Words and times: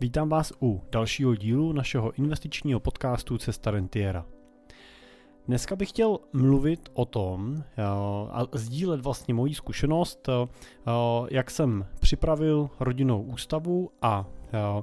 Vítám 0.00 0.28
vás 0.28 0.52
u 0.62 0.82
dalšího 0.92 1.34
dílu 1.34 1.72
našeho 1.72 2.12
investičního 2.12 2.80
podcastu 2.80 3.38
Cesta 3.38 3.70
Rentiera. 3.70 4.26
Dneska 5.46 5.76
bych 5.76 5.88
chtěl 5.88 6.18
mluvit 6.32 6.88
o 6.92 7.04
tom 7.04 7.56
eh, 7.56 7.82
a 8.30 8.46
sdílet 8.52 9.00
vlastně 9.00 9.34
moji 9.34 9.54
zkušenost, 9.54 10.28
eh, 10.28 10.48
jak 11.30 11.50
jsem 11.50 11.86
připravil 12.00 12.70
rodinnou 12.80 13.22
ústavu 13.22 13.90
a 14.02 14.26
eh, 14.52 14.82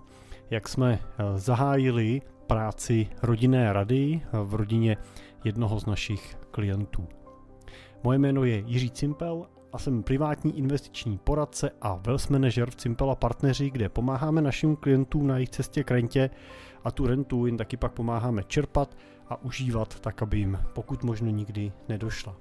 jak 0.50 0.68
jsme 0.68 1.00
zahájili 1.36 2.22
práci 2.48 3.08
rodinné 3.22 3.74
rady 3.74 4.22
v 4.44 4.56
rodině 4.56 4.98
jednoho 5.44 5.80
z 5.80 5.86
našich 5.86 6.38
klientů. 6.52 7.08
Moje 8.04 8.20
jméno 8.20 8.44
je 8.44 8.64
Jiří 8.66 8.92
Cimpel 8.92 9.46
a 9.74 9.78
jsem 9.78 10.04
privátní 10.04 10.58
investiční 10.58 11.18
poradce 11.18 11.72
a 11.82 11.96
wealth 11.96 12.30
manager 12.30 12.72
v 12.72 12.76
Cimpela 12.76 13.16
Partneři, 13.16 13.70
kde 13.70 13.90
pomáháme 13.90 14.42
našim 14.42 14.76
klientům 14.76 15.28
na 15.28 15.36
jejich 15.36 15.50
cestě 15.50 15.84
k 15.84 15.92
rentě 15.92 16.30
a 16.84 16.92
tu 16.92 17.08
rentu 17.08 17.46
jim 17.46 17.58
taky 17.58 17.78
pak 17.78 17.92
pomáháme 17.92 18.44
čerpat 18.44 18.98
a 19.30 19.44
užívat 19.44 20.00
tak, 20.00 20.22
aby 20.22 20.38
jim 20.38 20.60
pokud 20.74 21.04
možno 21.04 21.30
nikdy 21.30 21.72
nedošla. 21.90 22.36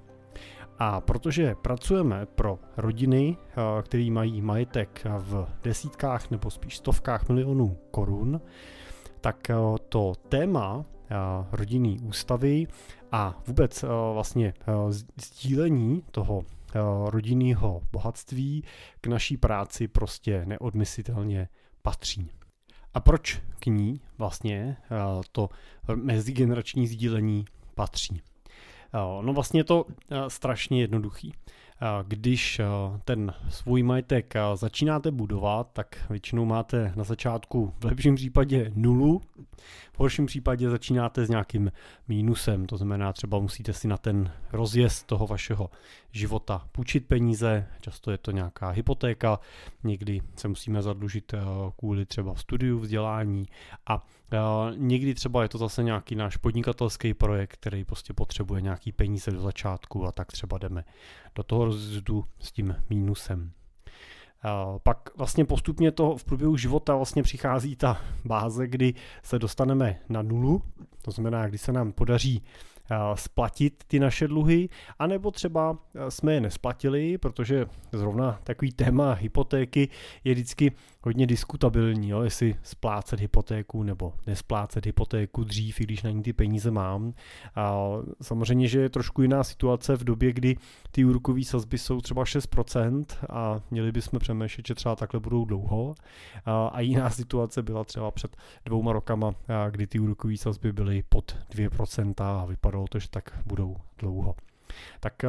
A 0.79 1.01
protože 1.01 1.55
pracujeme 1.61 2.25
pro 2.25 2.59
rodiny, 2.77 3.37
eh, 3.39 3.81
které 3.81 4.11
mají 4.11 4.41
majetek 4.41 5.05
v 5.17 5.47
desítkách 5.63 6.31
nebo 6.31 6.51
spíš 6.51 6.77
stovkách 6.77 7.29
milionů 7.29 7.77
korun, 7.91 8.41
tak 9.21 9.49
eh, 9.49 9.55
to 9.89 10.13
téma 10.29 10.83
eh, 10.85 11.15
rodinný 11.51 11.99
ústavy 11.99 12.67
a 13.11 13.41
vůbec 13.47 13.85
vlastně 14.13 14.53
sdílení 15.17 16.03
toho 16.11 16.43
rodinného 17.05 17.81
bohatství 17.91 18.63
k 19.01 19.07
naší 19.07 19.37
práci 19.37 19.87
prostě 19.87 20.45
neodmyslitelně 20.45 21.49
patří. 21.81 22.31
A 22.93 22.99
proč 22.99 23.41
k 23.59 23.65
ní 23.65 24.01
vlastně 24.17 24.77
to 25.31 25.49
mezigenerační 25.95 26.87
sdílení 26.87 27.45
patří? 27.75 28.21
No 29.21 29.33
vlastně 29.33 29.59
je 29.59 29.63
to 29.63 29.85
strašně 30.27 30.81
jednoduchý. 30.81 31.33
Když 32.07 32.61
ten 33.05 33.33
svůj 33.49 33.83
majetek 33.83 34.33
začínáte 34.53 35.11
budovat, 35.11 35.69
tak 35.73 36.05
většinou 36.09 36.45
máte 36.45 36.93
na 36.95 37.03
začátku 37.03 37.73
v 37.79 37.85
lepším 37.85 38.15
případě 38.15 38.71
nulu, 38.75 39.21
v 39.93 39.99
horším 39.99 40.25
případě 40.25 40.69
začínáte 40.69 41.25
s 41.25 41.29
nějakým 41.29 41.71
mínusem, 42.07 42.65
to 42.65 42.77
znamená 42.77 43.13
třeba 43.13 43.39
musíte 43.39 43.73
si 43.73 43.87
na 43.87 43.97
ten 43.97 44.31
rozjezd 44.51 45.07
toho 45.07 45.27
vašeho 45.27 45.69
života 46.11 46.67
půjčit 46.71 47.07
peníze, 47.07 47.67
často 47.81 48.11
je 48.11 48.17
to 48.17 48.31
nějaká 48.31 48.69
hypotéka, 48.69 49.39
někdy 49.83 50.21
se 50.35 50.47
musíme 50.47 50.81
zadlužit 50.81 51.33
kvůli 51.77 52.05
třeba 52.05 52.35
studiu, 52.35 52.79
vzdělání 52.79 53.45
a 53.87 54.05
někdy 54.75 55.13
třeba 55.13 55.43
je 55.43 55.49
to 55.49 55.57
zase 55.57 55.83
nějaký 55.83 56.15
náš 56.15 56.37
podnikatelský 56.37 57.13
projekt, 57.13 57.53
který 57.53 57.85
prostě 57.85 58.13
potřebuje 58.13 58.61
nějaký 58.61 58.91
peníze 58.91 59.31
do 59.31 59.41
začátku 59.41 60.05
a 60.05 60.11
tak 60.11 60.31
třeba 60.31 60.57
jdeme 60.57 60.83
do 61.35 61.43
toho 61.43 61.65
rozjezdu 61.65 62.25
s 62.39 62.51
tím 62.51 62.75
mínusem. 62.89 63.51
Pak 64.83 65.09
vlastně 65.17 65.45
postupně 65.45 65.91
to 65.91 66.17
v 66.17 66.23
průběhu 66.23 66.57
života 66.57 66.95
vlastně 66.95 67.23
přichází 67.23 67.75
ta 67.75 68.01
báze, 68.25 68.67
kdy 68.67 68.93
se 69.23 69.39
dostaneme 69.39 69.99
na 70.09 70.21
nulu, 70.21 70.61
to 71.01 71.11
znamená, 71.11 71.47
kdy 71.47 71.57
se 71.57 71.71
nám 71.71 71.91
podaří 71.91 72.43
splatit 73.15 73.83
ty 73.87 73.99
naše 73.99 74.27
dluhy, 74.27 74.69
anebo 74.99 75.31
třeba 75.31 75.77
jsme 76.09 76.33
je 76.33 76.41
nesplatili, 76.41 77.17
protože 77.17 77.65
zrovna 77.91 78.39
takový 78.43 78.71
téma 78.71 79.13
hypotéky 79.13 79.89
je 80.23 80.33
vždycky 80.33 80.71
hodně 81.01 81.27
diskutabilní, 81.27 82.09
jo, 82.09 82.21
jestli 82.21 82.55
splácet 82.63 83.19
hypotéku 83.19 83.83
nebo 83.83 84.13
nesplácet 84.27 84.85
hypotéku 84.85 85.43
dřív, 85.43 85.81
i 85.81 85.83
když 85.83 86.03
na 86.03 86.09
ní 86.09 86.23
ty 86.23 86.33
peníze 86.33 86.71
mám. 86.71 87.13
A 87.55 87.77
samozřejmě, 88.21 88.67
že 88.67 88.79
je 88.79 88.89
trošku 88.89 89.21
jiná 89.21 89.43
situace 89.43 89.95
v 89.95 90.03
době, 90.03 90.33
kdy 90.33 90.55
ty 90.91 91.05
úrokové 91.05 91.43
sazby 91.43 91.77
jsou 91.77 92.01
třeba 92.01 92.23
6% 92.23 93.05
a 93.29 93.61
měli 93.71 93.91
bychom 93.91 94.19
přemýšlet, 94.19 94.32
že 94.65 94.75
třeba 94.75 94.95
takhle 94.95 95.19
budou 95.19 95.45
dlouho. 95.45 95.95
A, 96.45 96.67
a 96.67 96.79
jiná 96.79 97.09
situace 97.09 97.61
byla 97.61 97.83
třeba 97.83 98.11
před 98.11 98.37
dvouma 98.65 98.93
rokama, 98.93 99.35
kdy 99.69 99.87
ty 99.87 99.99
úrokové 99.99 100.37
sazby 100.37 100.73
byly 100.73 101.03
pod 101.09 101.37
2% 101.51 102.13
a 102.23 102.45
vypadalo 102.45 102.85
to, 102.87 102.99
že 102.99 103.09
tak 103.09 103.39
budou 103.45 103.75
dlouho. 103.97 104.35
Tak 104.99 105.25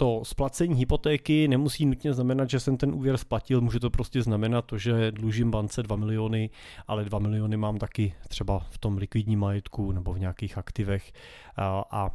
to 0.00 0.20
splacení 0.24 0.74
hypotéky 0.74 1.48
nemusí 1.48 1.86
nutně 1.86 2.14
znamenat, 2.14 2.50
že 2.50 2.60
jsem 2.60 2.76
ten 2.76 2.94
úvěr 2.94 3.16
splatil, 3.16 3.60
může 3.60 3.80
to 3.80 3.90
prostě 3.90 4.22
znamenat 4.22 4.64
to, 4.64 4.78
že 4.78 5.12
dlužím 5.12 5.50
bance 5.50 5.82
2 5.82 5.96
miliony, 5.96 6.50
ale 6.86 7.04
2 7.04 7.18
miliony 7.18 7.56
mám 7.56 7.78
taky 7.78 8.14
třeba 8.28 8.58
v 8.58 8.78
tom 8.78 8.96
likvidním 8.96 9.40
majetku 9.40 9.92
nebo 9.92 10.12
v 10.12 10.18
nějakých 10.18 10.58
aktivech 10.58 11.12
a, 11.56 11.84
a 11.90 12.10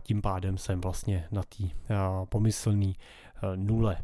tím 0.00 0.22
pádem 0.22 0.58
jsem 0.58 0.80
vlastně 0.80 1.26
na 1.30 1.42
té 1.42 1.64
pomyslný 2.24 2.96
e, 3.42 3.56
nule. 3.56 3.96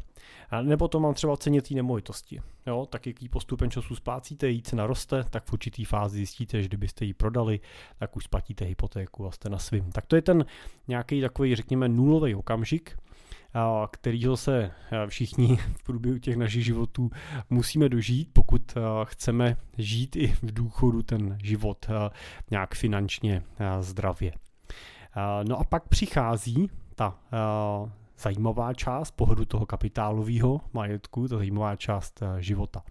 A 0.49 0.61
nebo 0.61 0.87
to 0.87 0.99
mám 0.99 1.13
třeba 1.13 1.37
ceně 1.37 1.61
té 1.61 1.73
nemovitosti. 1.73 2.41
Jo, 2.67 2.87
tak 2.89 3.07
jaký 3.07 3.29
postupem 3.29 3.71
času 3.71 3.95
splácíte, 3.95 4.49
jí 4.49 4.61
cena 4.61 4.87
roste, 4.87 5.23
tak 5.29 5.43
v 5.45 5.53
určitý 5.53 5.85
fázi 5.85 6.17
zjistíte, 6.17 6.61
že 6.61 6.67
kdybyste 6.67 7.05
ji 7.05 7.13
prodali, 7.13 7.59
tak 7.99 8.15
už 8.15 8.23
splatíte 8.23 8.65
hypotéku 8.65 9.27
a 9.27 9.31
jste 9.31 9.49
na 9.49 9.59
svým. 9.59 9.91
Tak 9.91 10.05
to 10.05 10.15
je 10.15 10.21
ten 10.21 10.45
nějaký 10.87 11.21
takový, 11.21 11.55
řekněme, 11.55 11.89
nulový 11.89 12.35
okamžik, 12.35 12.97
kterýho 13.91 14.37
se 14.37 14.71
všichni 15.07 15.57
v 15.57 15.83
průběhu 15.83 16.19
těch 16.19 16.35
našich 16.35 16.65
životů 16.65 17.11
musíme 17.49 17.89
dožít, 17.89 18.29
pokud 18.33 18.73
chceme 19.03 19.57
žít 19.77 20.15
i 20.15 20.27
v 20.27 20.53
důchodu 20.53 21.01
ten 21.03 21.37
život 21.43 21.85
nějak 22.51 22.75
finančně 22.75 23.43
zdravě. 23.79 24.33
No 25.43 25.59
a 25.59 25.63
pak 25.63 25.87
přichází 25.87 26.69
ta 26.95 27.19
zajímavá 28.19 28.73
část 28.73 29.11
pohledu 29.11 29.45
toho 29.45 29.65
kapitálového 29.65 30.61
majetku, 30.73 31.27
ta 31.27 31.37
zajímavá 31.37 31.75
část 31.75 32.23
života. 32.39 32.83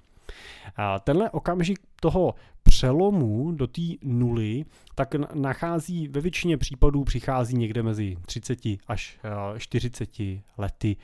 Tenhle 1.05 1.31
okamžik 1.31 1.79
toho 2.01 2.35
přelomu 2.63 3.53
do 3.53 3.67
té 3.67 3.83
nuly, 4.03 4.65
tak 4.95 5.15
nachází 5.35 6.09
ve 6.09 6.21
většině 6.21 6.57
případů 6.57 7.05
přichází 7.05 7.57
někde 7.57 7.83
mezi 7.83 8.17
30 8.27 8.59
až 8.87 9.19
40 9.59 10.21
eh, 10.21 10.43
lety 10.59 10.97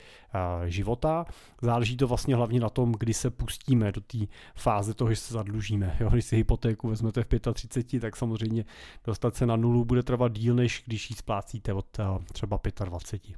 života. 0.66 1.24
Záleží 1.62 1.96
to 1.96 2.06
vlastně 2.06 2.36
hlavně 2.36 2.60
na 2.60 2.68
tom, 2.68 2.94
kdy 2.98 3.14
se 3.14 3.30
pustíme 3.30 3.92
do 3.92 4.00
té 4.00 4.18
fáze 4.54 4.94
toho, 4.94 5.10
že 5.10 5.16
se 5.16 5.34
zadlužíme. 5.34 5.96
Jo, 6.00 6.10
když 6.10 6.24
si 6.24 6.36
hypotéku 6.36 6.88
vezmete 6.88 7.22
v 7.22 7.28
35, 7.52 8.00
tak 8.00 8.16
samozřejmě 8.16 8.64
dostat 9.04 9.36
se 9.36 9.46
na 9.46 9.56
nulu 9.56 9.84
bude 9.84 10.02
trvat 10.02 10.32
díl, 10.32 10.54
než 10.54 10.82
když 10.86 11.10
ji 11.10 11.16
splácíte 11.16 11.72
od 11.72 11.86
třeba 12.32 12.60
25. 12.84 13.36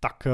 Tak 0.00 0.26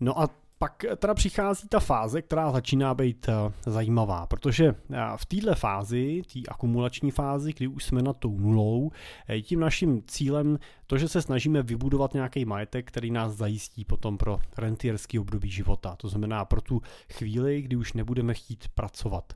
no 0.00 0.20
a 0.20 0.28
pak 0.58 0.84
teda 0.96 1.14
přichází 1.14 1.68
ta 1.68 1.80
fáze, 1.80 2.22
která 2.22 2.52
začíná 2.52 2.94
být 2.94 3.28
eh, 3.28 3.52
zajímavá, 3.70 4.26
protože 4.26 4.66
eh, 4.66 4.96
v 5.16 5.26
této 5.26 5.54
fázi, 5.54 6.22
té 6.32 6.40
akumulační 6.48 7.10
fázi, 7.10 7.52
kdy 7.52 7.66
už 7.66 7.84
jsme 7.84 8.02
na 8.02 8.12
tou 8.12 8.38
nulou, 8.38 8.90
je 9.28 9.42
tím 9.42 9.60
naším 9.60 10.02
cílem 10.06 10.58
to, 10.90 10.98
že 10.98 11.08
se 11.08 11.22
snažíme 11.22 11.62
vybudovat 11.62 12.14
nějaký 12.14 12.44
majetek, 12.44 12.88
který 12.88 13.10
nás 13.10 13.32
zajistí 13.32 13.84
potom 13.84 14.18
pro 14.18 14.40
rentierský 14.58 15.18
období 15.18 15.50
života. 15.50 15.96
To 15.96 16.08
znamená 16.08 16.44
pro 16.44 16.60
tu 16.60 16.82
chvíli, 17.12 17.62
kdy 17.62 17.76
už 17.76 17.92
nebudeme 17.92 18.34
chtít 18.34 18.68
pracovat. 18.74 19.32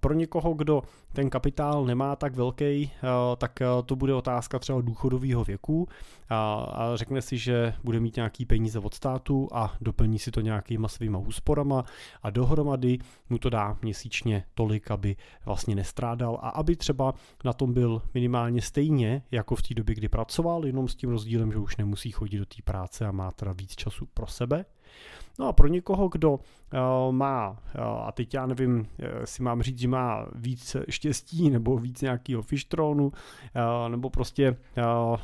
Pro 0.00 0.14
někoho, 0.14 0.54
kdo 0.54 0.82
ten 1.12 1.30
kapitál 1.30 1.84
nemá 1.84 2.16
tak 2.16 2.34
velký, 2.34 2.90
tak 3.38 3.62
to 3.86 3.96
bude 3.96 4.14
otázka 4.14 4.58
třeba 4.58 4.80
důchodového 4.80 5.44
věku 5.44 5.88
a 6.30 6.90
řekne 6.94 7.22
si, 7.22 7.38
že 7.38 7.74
bude 7.84 8.00
mít 8.00 8.16
nějaký 8.16 8.44
peníze 8.44 8.78
od 8.78 8.94
státu 8.94 9.48
a 9.52 9.74
doplní 9.80 10.18
si 10.18 10.30
to 10.30 10.40
nějakýma 10.40 10.88
svýma 10.88 11.18
úsporama 11.18 11.84
a 12.22 12.30
dohromady 12.30 12.98
mu 13.30 13.38
to 13.38 13.50
dá 13.50 13.76
měsíčně 13.82 14.44
tolik, 14.54 14.90
aby 14.90 15.16
vlastně 15.44 15.74
nestrádal 15.74 16.38
a 16.42 16.48
aby 16.48 16.76
třeba 16.76 17.14
na 17.44 17.52
tom 17.52 17.74
byl 17.74 18.02
minimálně 18.14 18.62
stejně 18.62 19.22
jako 19.30 19.56
v 19.56 19.62
té 19.62 19.74
době, 19.74 19.94
kdy 19.94 20.08
pracoval, 20.08 20.53
jenom 20.64 20.88
s 20.88 20.94
tím 20.94 21.10
rozdílem, 21.10 21.52
že 21.52 21.58
už 21.58 21.76
nemusí 21.76 22.10
chodit 22.10 22.38
do 22.38 22.46
té 22.46 22.62
práce 22.64 23.06
a 23.06 23.12
má 23.12 23.30
teda 23.30 23.52
víc 23.52 23.74
času 23.74 24.06
pro 24.06 24.26
sebe. 24.26 24.64
No 25.38 25.48
a 25.48 25.52
pro 25.52 25.68
někoho, 25.68 26.08
kdo 26.08 26.32
uh, 26.32 26.38
má, 27.10 27.50
uh, 27.50 27.82
a 27.82 28.12
teď 28.12 28.34
já 28.34 28.46
nevím, 28.46 28.78
uh, 28.78 28.84
si 29.24 29.42
mám 29.42 29.62
říct, 29.62 29.78
že 29.78 29.88
má 29.88 30.26
víc 30.34 30.76
štěstí 30.88 31.50
nebo 31.50 31.78
víc 31.78 32.00
nějakého 32.00 32.42
fištronu, 32.42 33.12
nebo 33.88 34.10
prostě 34.10 34.56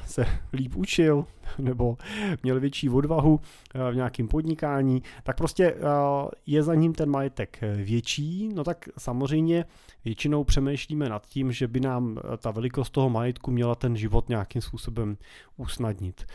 se 0.05 0.27
líp 0.53 0.77
učil, 0.77 1.25
nebo 1.59 1.97
měl 2.43 2.61
větší 2.61 2.91
odvahu 2.91 3.41
v 3.91 3.95
nějakém 3.95 4.29
podnikání, 4.29 5.03
tak 5.23 5.37
prostě 5.37 5.75
je 6.47 6.63
za 6.63 6.75
ním 6.75 6.93
ten 6.93 7.11
majetek 7.11 7.59
větší, 7.77 8.49
no 8.55 8.65
tak 8.65 8.89
samozřejmě 8.99 9.65
většinou 10.05 10.45
přemýšlíme 10.45 11.09
nad 11.09 11.27
tím, 11.27 11.53
že 11.53 11.69
by 11.69 11.81
nám 11.81 12.19
ta 12.39 12.51
velikost 12.51 12.91
toho 12.91 13.11
majetku 13.11 13.51
měla 13.51 13.75
ten 13.75 13.97
život 13.97 14.29
nějakým 14.29 14.63
způsobem 14.63 15.17
usnadnit. 15.57 16.27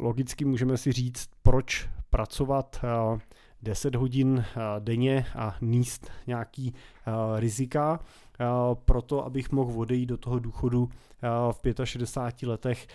Logicky 0.00 0.44
můžeme 0.44 0.76
si 0.76 0.92
říct, 0.92 1.30
proč 1.42 1.88
pracovat 2.10 2.84
10 3.62 3.94
hodin 3.94 4.44
denně 4.78 5.26
a 5.34 5.56
níst 5.60 6.10
nějaký 6.26 6.74
rizika, 7.36 8.00
proto 8.74 9.24
abych 9.24 9.52
mohl 9.52 9.80
odejít 9.80 10.06
do 10.06 10.16
toho 10.16 10.38
důchodu 10.38 10.88
v 11.52 11.84
65 11.84 12.48
letech 12.48 12.86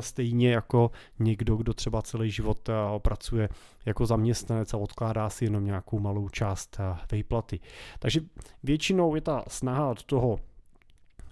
stejně 0.00 0.52
jako 0.52 0.90
někdo, 1.18 1.56
kdo 1.56 1.74
třeba 1.74 2.02
celý 2.02 2.30
život 2.30 2.68
pracuje 2.98 3.48
jako 3.86 4.06
zaměstnanec 4.06 4.74
a 4.74 4.78
odkládá 4.78 5.30
si 5.30 5.44
jenom 5.44 5.64
nějakou 5.64 5.98
malou 5.98 6.28
část 6.28 6.80
výplaty. 7.12 7.60
Takže 7.98 8.20
většinou 8.62 9.14
je 9.14 9.20
ta 9.20 9.44
snaha 9.48 9.90
od 9.90 10.02
toho 10.02 10.38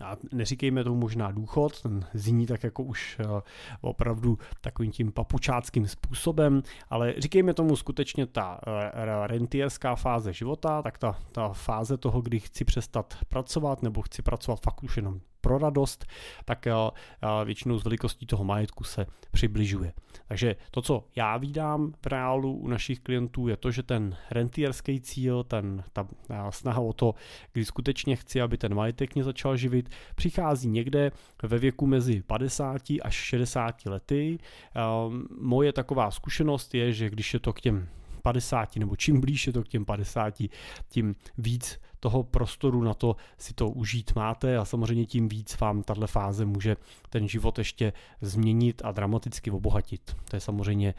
a 0.02 0.16
neříkejme 0.32 0.84
tomu 0.84 0.96
možná 0.96 1.30
důchod, 1.30 1.82
ten 1.82 2.06
zní 2.14 2.46
tak 2.46 2.64
jako 2.64 2.82
už 2.82 3.16
eh, 3.20 3.42
opravdu 3.80 4.38
takovým 4.60 4.92
tím 4.92 5.12
papučáckým 5.12 5.88
způsobem, 5.88 6.62
ale 6.90 7.14
říkejme 7.18 7.54
tomu 7.54 7.76
skutečně 7.76 8.26
ta 8.26 8.60
eh, 8.66 9.26
rentierská 9.26 9.94
fáze 9.94 10.32
života, 10.32 10.82
tak 10.82 10.98
ta, 10.98 11.18
ta 11.32 11.48
fáze 11.48 11.96
toho, 11.96 12.20
kdy 12.20 12.40
chci 12.40 12.64
přestat 12.64 13.14
pracovat 13.28 13.82
nebo 13.82 14.02
chci 14.02 14.22
pracovat 14.22 14.60
fakt 14.62 14.82
už 14.82 14.96
jenom 14.96 15.20
pro 15.40 15.58
radost, 15.58 16.06
tak 16.44 16.66
eh, 16.66 16.72
eh, 16.72 17.44
většinou 17.44 17.78
z 17.78 17.84
velikostí 17.84 18.26
toho 18.26 18.44
majetku 18.44 18.84
se 18.84 19.06
přibližuje. 19.30 19.92
Takže 20.28 20.56
to, 20.70 20.82
co 20.82 21.04
já 21.16 21.36
vídám 21.36 21.92
v 22.02 22.06
reálu 22.06 22.52
u 22.52 22.68
našich 22.68 23.00
klientů, 23.00 23.48
je 23.48 23.56
to, 23.56 23.70
že 23.70 23.82
ten 23.82 24.16
rentierský 24.30 25.00
cíl, 25.00 25.44
ten, 25.44 25.84
ta 25.92 26.08
eh, 26.30 26.36
snaha 26.50 26.80
o 26.80 26.92
to, 26.92 27.14
kdy 27.52 27.64
skutečně 27.64 28.16
chci, 28.16 28.40
aby 28.40 28.58
ten 28.58 28.74
majetek 28.74 29.14
mě 29.14 29.24
začal 29.24 29.56
živit, 29.56 29.90
přichází 30.14 30.68
někde 30.68 31.12
ve 31.42 31.58
věku 31.58 31.86
mezi 31.86 32.22
50 32.22 32.82
až 33.02 33.14
60 33.14 33.86
lety. 33.86 34.38
Moje 35.40 35.72
taková 35.72 36.10
zkušenost 36.10 36.74
je, 36.74 36.92
že 36.92 37.10
když 37.10 37.34
je 37.34 37.40
to 37.40 37.52
k 37.52 37.60
těm 37.60 37.88
50, 38.20 38.76
nebo 38.76 38.96
čím 38.96 39.20
blíž 39.20 39.46
je 39.46 39.52
to 39.52 39.62
k 39.62 39.68
těm 39.68 39.84
50, 39.84 40.42
tím 40.88 41.14
víc 41.38 41.80
toho 42.00 42.22
prostoru 42.22 42.82
na 42.82 42.94
to 42.94 43.16
si 43.38 43.54
to 43.54 43.70
užít 43.70 44.14
máte 44.14 44.56
a 44.56 44.64
samozřejmě 44.64 45.06
tím 45.06 45.28
víc 45.28 45.60
vám 45.60 45.82
tahle 45.82 46.06
fáze 46.06 46.44
může 46.44 46.76
ten 47.10 47.28
život 47.28 47.58
ještě 47.58 47.92
změnit 48.20 48.82
a 48.84 48.92
dramaticky 48.92 49.50
obohatit. 49.50 50.16
To 50.30 50.36
je 50.36 50.40
samozřejmě 50.40 50.94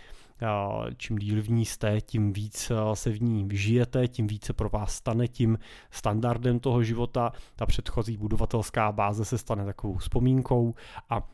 čím 0.98 1.18
díl 1.18 1.42
v 1.42 1.50
ní 1.50 1.66
jste, 1.66 2.02
tím 2.02 2.34
víc 2.34 2.72
se 2.94 3.10
v 3.10 3.22
ní 3.22 3.44
vyžijete, 3.44 4.08
tím 4.08 4.28
více 4.28 4.54
pro 4.54 4.70
vás 4.70 4.96
stane 4.96 5.28
tím 5.28 5.60
standardem 5.92 6.60
toho 6.60 6.84
života. 6.84 7.32
Ta 7.56 7.66
předchozí 7.66 8.18
budovatelská 8.18 8.92
báze 8.92 9.26
se 9.26 9.38
stane 9.38 9.66
takovou 9.66 9.98
vzpomínkou 9.98 10.76
a 11.10 11.28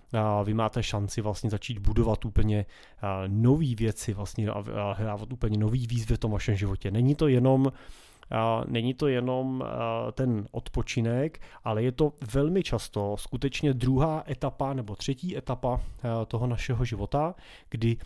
vy 0.44 0.54
máte 0.54 0.84
šanci 0.84 1.22
vlastně 1.22 1.50
začít 1.50 1.80
budovat 1.80 2.26
úplně 2.26 2.66
nové 3.28 3.76
věci 3.76 4.14
vlastně 4.14 4.50
a 4.50 4.94
hrávat 4.94 5.34
úplně 5.34 5.58
nový 5.58 5.88
výzvy 5.88 6.16
v 6.16 6.20
tom 6.20 6.32
vašem 6.32 6.56
životě. 6.56 6.92
Není 6.92 7.16
to 7.16 7.28
jenom 7.28 7.72
Není 8.68 8.94
to 8.94 9.08
jenom 9.08 9.64
ten 10.12 10.48
odpočinek, 10.52 11.42
ale 11.64 11.84
je 11.84 11.92
to 11.92 12.14
velmi 12.34 12.64
často 12.64 13.16
skutečně 13.18 13.74
druhá 13.74 14.24
etapa 14.30 14.74
nebo 14.74 14.96
třetí 14.96 15.38
etapa 15.38 15.82
toho 16.28 16.48
našeho 16.48 16.86
života, 16.86 17.36
kdy 17.70 17.98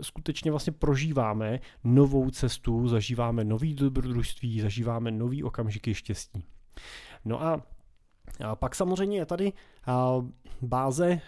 skutečně 0.00 0.50
vlastně 0.50 0.72
prožíváme 0.72 1.60
novou 1.84 2.30
cestu, 2.30 2.88
zažíváme 2.88 3.44
nový 3.44 3.74
dobrodružství, 3.74 4.60
zažíváme 4.60 5.10
nový 5.10 5.44
okamžiky 5.44 5.94
štěstí. 5.94 6.44
No 7.24 7.42
a 7.42 7.46
a 7.46 7.62
pak 8.54 8.74
samozřejmě 8.74 9.18
je 9.18 9.26
tady 9.26 9.52
báze 10.62 11.20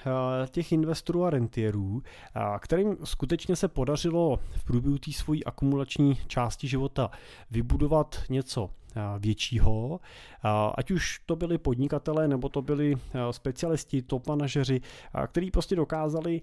těch 0.50 0.72
investorů 0.72 1.24
a 1.24 1.30
rentierů, 1.30 2.02
kterým 2.58 2.96
skutečně 3.04 3.56
se 3.56 3.68
podařilo 3.68 4.38
v 4.56 4.64
průběhu 4.64 4.98
té 4.98 5.12
svojí 5.12 5.44
akumulační 5.44 6.18
části 6.26 6.68
života 6.68 7.10
vybudovat 7.50 8.18
něco 8.28 8.70
většího, 9.18 10.00
ať 10.74 10.90
už 10.90 11.20
to 11.26 11.36
byli 11.36 11.58
podnikatelé 11.58 12.28
nebo 12.28 12.48
to 12.48 12.62
byli 12.62 12.94
specialisti, 13.30 14.02
top 14.02 14.26
manažeři, 14.26 14.80
kteří 15.26 15.50
prostě 15.50 15.76
dokázali 15.76 16.40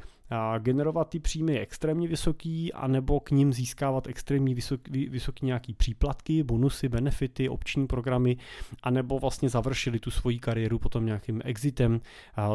generovat 0.60 1.10
ty 1.10 1.20
příjmy 1.20 1.60
extrémně 1.60 2.08
vysoký 2.08 2.74
a 2.74 2.88
nebo 2.88 3.20
k 3.20 3.32
ním 3.32 3.54
získávat 3.54 4.08
extrémně 4.08 4.56
vysoký, 4.56 5.10
vysoký 5.10 5.46
nějaký 5.46 5.74
příplatky, 5.74 6.44
bonusy, 6.44 6.90
benefity, 6.90 7.50
opční 7.50 7.88
programy 7.88 8.38
a 8.84 8.90
nebo 8.90 9.20
vlastně 9.20 9.50
završili 9.50 10.00
tu 10.00 10.12
svoji 10.12 10.40
kariéru 10.40 10.80
potom 10.80 11.06
nějakým 11.06 11.42
exitem 11.46 12.02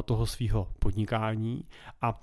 toho 0.04 0.26
svého 0.26 0.68
podnikání 0.78 1.64
a 2.02 2.20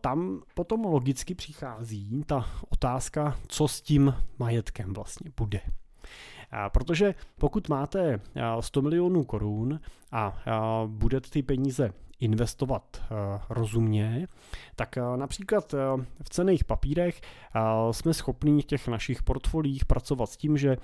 tam 0.00 0.42
potom 0.54 0.84
logicky 0.84 1.34
přichází 1.34 2.24
ta 2.26 2.48
otázka, 2.68 3.38
co 3.48 3.68
s 3.68 3.80
tím 3.80 4.14
majetkem 4.38 4.94
vlastně 4.94 5.30
bude. 5.36 5.60
Protože 6.68 7.14
pokud 7.38 7.68
máte 7.68 8.20
100 8.60 8.82
milionů 8.82 9.24
korun 9.24 9.80
a 10.12 10.42
budete 10.86 11.30
ty 11.30 11.42
peníze 11.42 11.92
investovat 12.22 13.02
rozumně, 13.50 14.26
tak 14.76 14.96
například 15.16 15.74
v 16.22 16.30
cených 16.30 16.64
papírech 16.64 17.20
jsme 17.90 18.14
schopni 18.14 18.62
v 18.62 18.66
těch 18.66 18.88
našich 18.88 19.22
portfolích 19.22 19.84
pracovat 19.84 20.30
s 20.30 20.36
tím, 20.36 20.56
že 20.56 20.76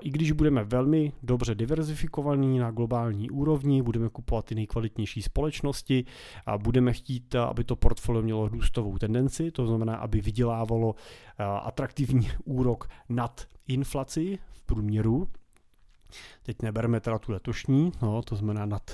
i 0.00 0.10
když 0.10 0.32
budeme 0.32 0.64
velmi 0.64 1.12
dobře 1.22 1.54
diverzifikovaní 1.54 2.58
na 2.58 2.70
globální 2.70 3.30
úrovni, 3.30 3.82
budeme 3.82 4.08
kupovat 4.08 4.44
ty 4.44 4.54
nejkvalitnější 4.54 5.22
společnosti 5.22 6.04
a 6.46 6.58
budeme 6.58 6.92
chtít, 6.92 7.34
aby 7.34 7.64
to 7.64 7.76
portfolio 7.76 8.22
mělo 8.22 8.48
růstovou 8.48 8.98
tendenci, 8.98 9.50
to 9.50 9.66
znamená, 9.66 9.96
aby 9.96 10.20
vydělávalo 10.20 10.94
atraktivní 11.62 12.28
úrok 12.44 12.88
nad 13.08 13.46
inflaci 13.68 14.38
průměru. 14.66 15.28
Teď 16.42 16.62
nebereme 16.62 17.00
teda 17.00 17.18
tu 17.18 17.32
letošní, 17.32 17.92
no, 18.02 18.22
to 18.22 18.36
znamená 18.36 18.66
nad, 18.66 18.90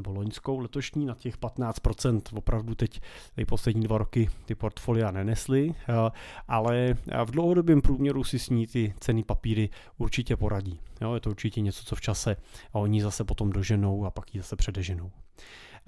nebo 0.00 0.12
loňskou 0.12 0.58
letošní, 0.58 1.06
na 1.06 1.14
těch 1.14 1.38
15% 1.38 2.20
opravdu 2.34 2.74
teď 2.74 3.00
ty 3.34 3.44
poslední 3.44 3.82
dva 3.82 3.98
roky 3.98 4.30
ty 4.44 4.54
portfolia 4.54 5.10
nenesly, 5.10 5.74
eh, 5.88 6.10
ale 6.48 6.94
v 7.24 7.30
dlouhodobém 7.30 7.82
průměru 7.82 8.24
si 8.24 8.38
s 8.38 8.50
ní 8.50 8.66
ty 8.66 8.94
ceny 9.00 9.24
papíry 9.24 9.68
určitě 9.98 10.36
poradí. 10.36 10.80
Jo, 11.00 11.14
je 11.14 11.20
to 11.20 11.30
určitě 11.30 11.60
něco, 11.60 11.84
co 11.84 11.96
v 11.96 12.00
čase 12.00 12.36
a 12.72 12.78
oni 12.78 13.02
zase 13.02 13.24
potom 13.24 13.50
doženou 13.50 14.04
a 14.04 14.10
pak 14.10 14.34
ji 14.34 14.40
zase 14.40 14.56
předeženou. 14.56 15.10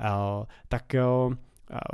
Eh, 0.00 0.46
tak 0.68 0.94
eh, 0.94 1.02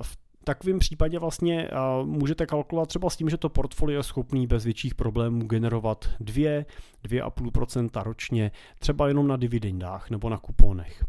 v 0.02 0.18
takovém 0.44 0.78
případě 0.78 1.18
vlastně 1.18 1.68
můžete 2.04 2.46
kalkulovat 2.46 2.88
třeba 2.88 3.10
s 3.10 3.16
tím, 3.16 3.28
že 3.28 3.36
to 3.36 3.48
portfolio 3.48 3.98
je 3.98 4.02
schopný 4.02 4.46
bez 4.46 4.64
větších 4.64 4.94
problémů 4.94 5.44
generovat 5.44 6.08
2, 6.20 6.64
2,5% 7.04 8.02
ročně, 8.02 8.50
třeba 8.78 9.08
jenom 9.08 9.28
na 9.28 9.36
dividendách 9.36 10.10
nebo 10.10 10.28
na 10.28 10.38
kuponech. 10.38 11.04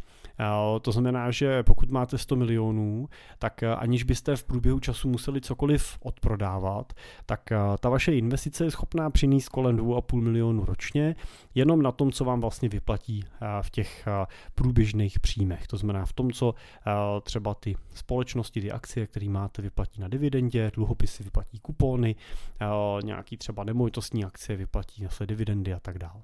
To 0.81 0.91
znamená, 0.91 1.31
že 1.31 1.63
pokud 1.63 1.89
máte 1.89 2.17
100 2.17 2.35
milionů, 2.35 3.09
tak 3.39 3.63
eh, 3.63 3.75
aniž 3.75 4.03
byste 4.03 4.35
v 4.35 4.43
průběhu 4.43 4.79
času 4.79 5.09
museli 5.09 5.41
cokoliv 5.41 5.97
odprodávat, 6.01 6.93
tak 7.25 7.51
eh, 7.51 7.57
ta 7.79 7.89
vaše 7.89 8.13
investice 8.13 8.63
je 8.63 8.71
schopná 8.71 9.09
přinést 9.09 9.49
kolem 9.49 9.77
2,5 9.77 10.21
milionů 10.21 10.65
ročně, 10.65 11.15
jenom 11.55 11.81
na 11.81 11.91
tom, 11.91 12.11
co 12.11 12.25
vám 12.25 12.41
vlastně 12.41 12.69
vyplatí 12.69 13.25
eh, 13.25 13.45
v 13.61 13.69
těch 13.69 14.07
průběžných 14.55 15.19
příjmech. 15.19 15.67
To 15.67 15.77
znamená 15.77 16.05
v 16.05 16.13
tom, 16.13 16.31
co 16.31 16.53
třeba 17.23 17.53
ty 17.53 17.75
společnosti, 17.93 18.61
ty 18.61 18.71
akcie, 18.71 19.07
které 19.07 19.29
máte, 19.29 19.61
vyplatí 19.61 20.01
na 20.01 20.07
dividendě, 20.07 20.71
dluhopisy 20.75 21.23
vyplatí 21.23 21.59
kupony, 21.59 22.15
nějaký 23.03 23.37
třeba 23.37 23.63
nemovitostní 23.63 24.25
akcie 24.25 24.57
vyplatí 24.57 25.03
zase 25.03 25.27
dividendy 25.27 25.73
a 25.73 25.79
tak 25.79 25.97
dále. 25.97 26.21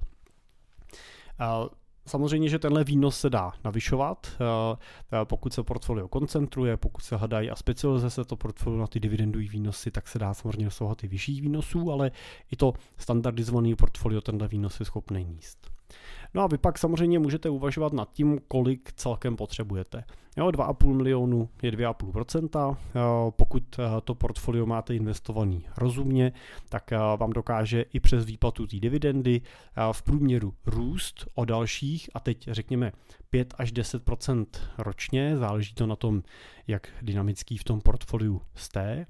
Samozřejmě, 2.08 2.50
že 2.50 2.60
tenhle 2.60 2.84
výnos 2.84 3.20
se 3.20 3.30
dá 3.30 3.52
navyšovat, 3.64 4.28
eh, 4.32 5.26
pokud 5.26 5.54
se 5.54 5.64
portfolio 5.64 6.08
koncentruje, 6.08 6.78
pokud 6.78 7.02
se 7.04 7.16
hledají 7.16 7.50
a 7.50 7.56
specializuje 7.56 8.10
se 8.10 8.26
to 8.26 8.36
portfolio 8.36 8.80
na 8.80 8.88
ty 8.88 9.00
dividendové 9.00 9.46
výnosy, 9.46 9.92
tak 9.92 10.08
se 10.08 10.20
dá 10.20 10.34
samozřejmě 10.34 10.66
dosahovat 10.66 11.04
i 11.04 11.08
vyšších 11.08 11.42
výnosů, 11.42 11.92
ale 11.92 12.12
i 12.52 12.56
to 12.56 12.74
standardizované 12.98 13.76
portfolio 13.76 14.22
tenhle 14.22 14.48
výnos 14.48 14.80
je 14.80 14.86
schopný 14.86 15.26
níst. 15.26 15.75
No 16.34 16.42
a 16.42 16.48
vy 16.48 16.58
pak 16.58 16.78
samozřejmě 16.78 17.20
můžete 17.20 17.50
uvažovat 17.50 17.94
nad 17.94 18.12
tím, 18.12 18.40
kolik 18.48 18.94
celkem 18.94 19.36
potřebujete. 19.36 20.04
Jo, 20.38 20.48
2,5 20.48 20.94
milionu 20.94 21.50
je 21.62 21.72
2,5%. 21.72 22.78
Pokud 23.30 23.80
eh, 23.80 24.02
to 24.04 24.16
portfolio 24.16 24.66
máte 24.66 24.96
investovaný 24.96 25.66
rozumně, 25.78 26.32
tak 26.70 26.92
eh, 26.92 26.98
vám 26.98 27.34
dokáže 27.34 27.82
i 27.82 28.00
přes 28.00 28.26
výplatu 28.26 28.68
té 28.68 28.80
dividendy 28.80 29.42
eh, 29.42 29.82
v 29.92 30.02
průměru 30.02 30.54
růst 30.66 31.28
o 31.36 31.46
dalších 31.46 32.10
a 32.14 32.20
teď 32.20 32.48
řekněme 32.52 32.92
5 33.30 33.54
až 33.58 33.74
10% 33.74 34.46
ročně, 34.78 35.38
záleží 35.38 35.74
to 35.74 35.88
na 35.88 35.96
tom, 35.96 36.24
jak 36.68 36.88
dynamický 37.02 37.58
v 37.58 37.64
tom 37.64 37.82
portfoliu 37.82 38.42
jste. 38.56 39.06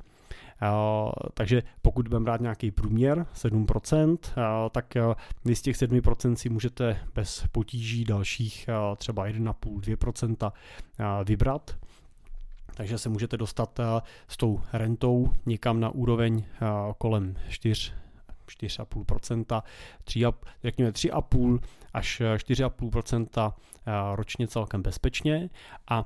Takže 1.33 1.63
pokud 1.81 2.07
budeme 2.07 2.25
brát 2.25 2.41
nějaký 2.41 2.71
průměr 2.71 3.25
7%, 3.35 4.17
tak 4.71 4.93
vy 5.45 5.55
z 5.55 5.61
těch 5.61 5.75
7% 5.75 6.33
si 6.33 6.49
můžete 6.49 6.99
bez 7.15 7.45
potíží 7.51 8.05
dalších 8.05 8.69
třeba 8.97 9.27
1,5-2% 9.27 10.51
vybrat. 11.25 11.75
Takže 12.75 12.97
se 12.97 13.09
můžete 13.09 13.37
dostat 13.37 13.79
s 14.27 14.37
tou 14.37 14.61
rentou 14.73 15.33
někam 15.45 15.79
na 15.79 15.89
úroveň 15.89 16.43
kolem 16.97 17.35
4 17.49 17.91
4,5%, 18.47 19.61
3, 20.03 20.23
řekněme 20.63 20.91
3,5 20.91 21.59
až 21.93 22.21
4,5% 22.21 23.53
ročně 24.15 24.47
celkem 24.47 24.81
bezpečně 24.81 25.49
a 25.87 26.05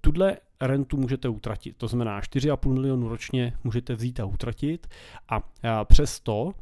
tuhle 0.00 0.36
rentu 0.60 0.96
můžete 0.96 1.28
utratit. 1.28 1.76
To 1.76 1.88
znamená 1.88 2.20
4,5 2.20 2.72
milionu 2.72 3.08
ročně 3.08 3.52
můžete 3.64 3.94
vzít 3.94 4.20
a 4.20 4.24
utratit 4.24 4.86
a 5.28 5.40
přesto 5.84 6.52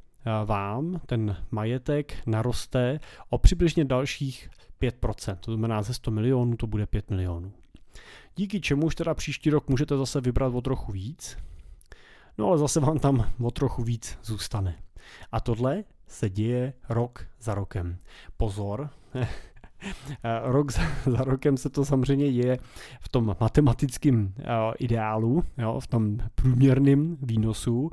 vám 0.45 1.00
ten 1.07 1.37
majetek 1.50 2.14
naroste 2.26 3.00
o 3.31 3.38
přibližně 3.38 3.85
dalších 3.85 4.50
5%. 4.83 5.37
To 5.37 5.52
znamená 5.52 5.83
ze 5.83 5.95
100 5.95 6.11
milionů 6.11 6.57
to 6.57 6.67
bude 6.67 6.87
5 6.87 7.11
milionů. 7.11 7.52
Díky 8.37 8.61
čemuž 8.61 8.95
teda 8.95 9.14
příští 9.14 9.50
rok 9.50 9.69
můžete 9.69 9.97
zase 9.97 10.21
vybrat 10.21 10.55
o 10.55 10.61
trochu 10.61 10.93
víc, 10.93 11.38
no 12.38 12.47
ale 12.47 12.59
zase 12.59 12.81
vám 12.81 12.99
tam 12.99 13.33
o 13.43 13.50
trochu 13.50 13.83
víc 13.83 14.19
zůstane. 14.23 14.78
A 15.33 15.40
tohle 15.40 15.85
se 16.07 16.31
děje 16.31 16.73
rok 16.88 17.26
za 17.40 17.55
rokem. 17.55 17.99
Pozor, 18.37 18.90
rok 20.42 20.73
za, 20.73 20.82
za 21.06 21.25
rokem 21.25 21.56
se 21.56 21.70
to 21.70 21.85
samozřejmě 21.85 22.32
děje 22.32 22.58
v 23.00 23.08
tom 23.08 23.37
matematickém 23.40 24.23
uh, 24.38 24.44
ideálu, 24.78 25.44
jo, 25.58 25.80
v 25.80 25.87
tom 25.87 26.18
průměrném 26.35 27.16
výnosu. 27.23 27.80
Uh, 27.80 27.90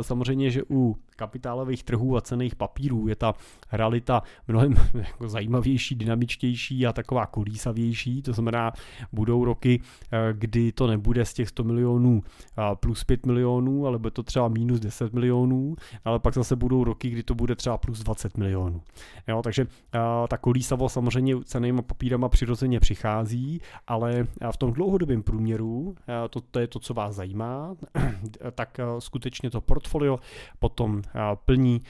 samozřejmě, 0.00 0.50
že 0.50 0.62
u 0.70 0.96
kapitálových 1.16 1.82
trhů 1.84 2.16
a 2.16 2.20
cených 2.20 2.54
papírů 2.56 3.08
je 3.08 3.16
ta 3.16 3.34
realita 3.72 4.22
mnohem 4.48 4.74
jako 4.94 5.28
zajímavější, 5.28 5.94
dynamičtější 5.94 6.86
a 6.86 6.92
taková 6.92 7.26
kolísavější. 7.26 8.22
To 8.22 8.32
znamená, 8.32 8.72
budou 9.12 9.44
roky, 9.44 9.80
eh, 10.12 10.18
kdy 10.32 10.72
to 10.72 10.86
nebude 10.86 11.24
z 11.24 11.34
těch 11.34 11.48
100 11.48 11.64
milionů 11.64 12.22
eh, 12.58 12.62
plus 12.80 13.04
5 13.04 13.26
milionů, 13.26 13.86
ale 13.86 13.98
bude 13.98 14.10
to 14.10 14.22
třeba 14.22 14.48
minus 14.48 14.80
10 14.80 15.12
milionů, 15.12 15.76
ale 16.04 16.18
pak 16.18 16.34
zase 16.34 16.56
budou 16.56 16.84
roky, 16.84 17.10
kdy 17.10 17.22
to 17.22 17.34
bude 17.34 17.56
třeba 17.56 17.78
plus 17.78 18.02
20 18.02 18.36
milionů. 18.36 18.82
Jo, 19.28 19.42
takže 19.42 19.66
eh, 19.94 19.98
ta 20.28 20.36
kolísavost 20.36 20.94
samozřejmě 20.94 21.44
cenými 21.44 21.82
papírama 21.82 22.28
přirozeně 22.28 22.80
přichází, 22.80 23.60
ale 23.86 24.26
v 24.50 24.56
tom 24.56 24.72
dlouhodobém 24.72 25.22
průměru, 25.22 25.94
to, 26.30 26.40
to 26.40 26.58
je 26.58 26.66
to, 26.66 26.78
co 26.78 26.94
vás 26.94 27.14
zajímá, 27.14 27.76
tak 28.54 28.80
skutečně 28.98 29.50
to 29.50 29.60
portfolio 29.60 30.18
potom 30.58 31.02
plní 31.44 31.82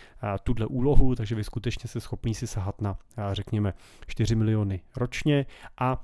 tuhle 0.43 0.67
úlohu, 0.67 1.15
takže 1.15 1.35
vy 1.35 1.45
skutečně 1.45 1.89
jste 1.89 2.01
schopný 2.01 2.35
si 2.35 2.47
sahat 2.47 2.81
na, 2.81 2.99
řekněme, 3.33 3.75
4 4.07 4.35
miliony 4.35 4.81
ročně 4.97 5.47
a 5.79 6.03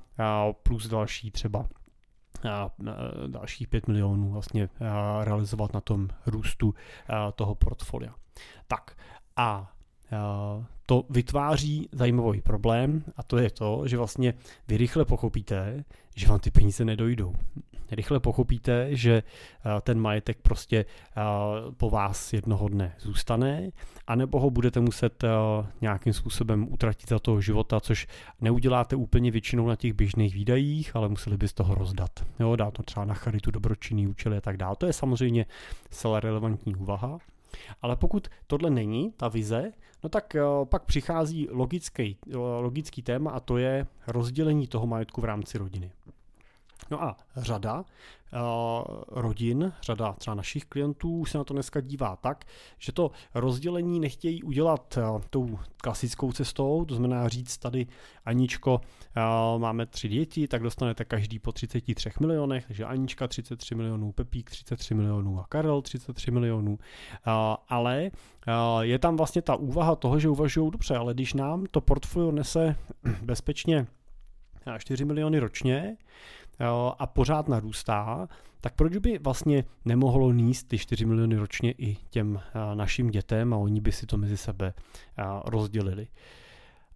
plus 0.63 0.87
další 0.87 1.31
třeba 1.31 1.69
dalších 3.27 3.67
5 3.67 3.87
milionů 3.87 4.31
vlastně 4.31 4.69
realizovat 5.23 5.73
na 5.73 5.81
tom 5.81 6.07
růstu 6.25 6.73
toho 7.35 7.55
portfolia. 7.55 8.15
Tak 8.67 8.97
a 9.35 9.71
to 10.91 11.05
vytváří 11.09 11.89
zajímavý 11.91 12.41
problém 12.41 13.03
a 13.17 13.23
to 13.23 13.37
je 13.37 13.49
to, 13.49 13.87
že 13.87 13.97
vlastně 13.97 14.33
vy 14.67 14.77
rychle 14.77 15.05
pochopíte, 15.05 15.83
že 16.15 16.27
vám 16.27 16.39
ty 16.39 16.51
peníze 16.51 16.85
nedojdou. 16.85 17.35
Rychle 17.91 18.19
pochopíte, 18.19 18.95
že 18.95 19.23
ten 19.81 19.99
majetek 19.99 20.37
prostě 20.41 20.85
po 21.77 21.89
vás 21.89 22.33
jednoho 22.33 22.69
dne 22.69 22.95
zůstane, 22.99 23.71
anebo 24.07 24.39
ho 24.39 24.49
budete 24.49 24.79
muset 24.79 25.23
nějakým 25.81 26.13
způsobem 26.13 26.73
utratit 26.73 27.09
za 27.09 27.19
toho 27.19 27.41
života, 27.41 27.79
což 27.79 28.07
neuděláte 28.41 28.95
úplně 28.95 29.31
většinou 29.31 29.67
na 29.67 29.75
těch 29.75 29.93
běžných 29.93 30.35
výdajích, 30.35 30.95
ale 30.95 31.09
museli 31.09 31.37
byste 31.37 31.63
ho 31.63 31.75
rozdat. 31.75 32.11
Jo, 32.39 32.55
dát 32.55 32.71
to 32.71 32.83
třeba 32.83 33.05
na 33.05 33.13
charitu, 33.13 33.51
dobročinný 33.51 34.07
účely 34.07 34.37
a 34.37 34.41
tak 34.41 34.57
dále. 34.57 34.75
To 34.75 34.85
je 34.85 34.93
samozřejmě 34.93 35.45
celá 35.89 36.19
relevantní 36.19 36.75
úvaha. 36.75 37.17
Ale 37.81 37.95
pokud 37.95 38.27
tohle 38.47 38.69
není 38.69 39.11
ta 39.17 39.27
vize, 39.27 39.71
no 40.03 40.09
tak 40.09 40.35
uh, 40.35 40.65
pak 40.65 40.83
přichází 40.83 41.47
logický, 41.51 42.17
uh, 42.27 42.35
logický 42.41 43.01
téma 43.01 43.31
a 43.31 43.39
to 43.39 43.57
je 43.57 43.87
rozdělení 44.07 44.67
toho 44.67 44.87
majetku 44.87 45.21
v 45.21 45.25
rámci 45.25 45.57
rodiny. 45.57 45.91
No 46.91 47.03
a 47.03 47.17
řada 47.37 47.79
uh, 47.79 49.03
rodin, 49.09 49.73
řada 49.81 50.13
třeba 50.13 50.35
našich 50.35 50.65
klientů 50.65 51.25
se 51.25 51.37
na 51.37 51.43
to 51.43 51.53
dneska 51.53 51.81
dívá 51.81 52.15
tak, 52.15 52.45
že 52.79 52.91
to 52.91 53.11
rozdělení 53.33 53.99
nechtějí 53.99 54.43
udělat 54.43 54.97
uh, 54.97 55.21
tou 55.29 55.59
klasickou 55.77 56.31
cestou, 56.31 56.85
to 56.85 56.95
znamená 56.95 57.29
říct 57.29 57.57
tady 57.57 57.87
Aničko, 58.25 58.73
uh, 59.53 59.61
máme 59.61 59.85
tři 59.85 60.07
děti, 60.07 60.47
tak 60.47 60.63
dostanete 60.63 61.05
každý 61.05 61.39
po 61.39 61.51
33 61.51 62.09
milionech, 62.19 62.65
takže 62.67 62.85
Anička 62.85 63.27
33 63.27 63.75
milionů, 63.75 64.11
Pepík 64.11 64.49
33 64.49 64.93
milionů 64.93 65.39
a 65.39 65.45
Karel 65.49 65.81
33 65.81 66.31
milionů, 66.31 66.79
ale 67.69 68.11
je 68.81 68.99
tam 68.99 69.17
vlastně 69.17 69.41
ta 69.41 69.55
úvaha 69.55 69.95
toho, 69.95 70.19
že 70.19 70.29
uvažují 70.29 70.71
dobře, 70.71 70.95
ale 70.95 71.13
když 71.13 71.33
nám 71.33 71.65
to 71.71 71.81
portfolio 71.81 72.31
nese 72.31 72.75
bezpečně 73.21 73.87
4 74.77 75.05
miliony 75.05 75.39
ročně, 75.39 75.97
a 76.99 77.07
pořád 77.07 77.47
narůstá, 77.47 78.27
tak 78.61 78.73
proč 78.75 78.97
by 78.97 79.17
vlastně 79.17 79.63
nemohlo 79.85 80.31
níst 80.31 80.67
ty 80.67 80.77
4 80.77 81.05
miliony 81.05 81.35
ročně 81.35 81.71
i 81.71 81.97
těm 82.09 82.41
našim 82.73 83.09
dětem 83.09 83.53
a 83.53 83.57
oni 83.57 83.81
by 83.81 83.91
si 83.91 84.05
to 84.05 84.17
mezi 84.17 84.37
sebe 84.37 84.73
rozdělili. 85.45 86.07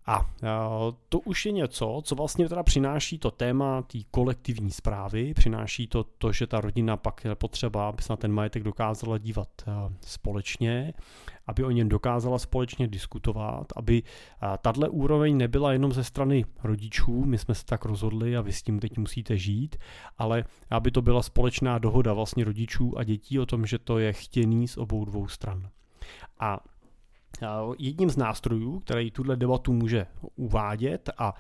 A 0.07 0.25
to 1.09 1.19
už 1.19 1.45
je 1.45 1.51
něco, 1.51 2.01
co 2.03 2.15
vlastně 2.15 2.50
teda 2.50 2.63
přináší 2.63 3.19
to 3.19 3.31
téma 3.31 3.81
té 3.81 3.97
kolektivní 4.12 4.71
zprávy, 4.71 5.33
přináší 5.33 5.88
to, 5.88 6.03
to, 6.03 6.31
že 6.31 6.47
ta 6.47 6.62
rodina 6.62 6.97
pak 6.97 7.25
je 7.25 7.35
potřeba, 7.35 7.89
aby 7.89 8.01
se 8.01 8.13
na 8.13 8.17
ten 8.17 8.31
majetek 8.31 8.63
dokázala 8.63 9.17
dívat 9.17 9.50
společně, 10.01 10.93
aby 11.47 11.63
o 11.63 11.71
něm 11.71 11.89
dokázala 11.89 12.39
společně 12.39 12.88
diskutovat, 12.88 13.67
aby 13.75 14.03
tahle 14.62 14.89
úroveň 14.89 15.38
nebyla 15.38 15.74
jenom 15.74 15.93
ze 15.93 16.03
strany 16.03 16.45
rodičů, 16.63 17.25
my 17.25 17.38
jsme 17.38 17.55
se 17.55 17.65
tak 17.65 17.85
rozhodli 17.85 18.38
a 18.38 18.41
vy 18.41 18.53
s 18.53 18.63
tím 18.63 18.79
teď 18.79 18.97
musíte 18.97 19.38
žít, 19.38 19.75
ale 20.17 20.43
aby 20.69 20.91
to 20.91 21.01
byla 21.01 21.24
společná 21.24 21.77
dohoda 21.77 22.13
vlastně 22.13 22.43
rodičů 22.43 22.97
a 22.97 23.03
dětí 23.03 23.39
o 23.39 23.45
tom, 23.45 23.65
že 23.65 23.79
to 23.79 24.00
je 24.00 24.13
chtěný 24.13 24.67
z 24.67 24.77
obou 24.77 25.05
dvou 25.05 25.27
stran. 25.27 25.69
A 26.39 26.59
Jedním 27.77 28.10
z 28.10 28.18
nástrojů, 28.18 28.80
který 28.80 29.12
tuhle 29.12 29.36
debatu 29.36 29.74
může 29.74 30.08
uvádět 30.36 31.10
a 31.18 31.34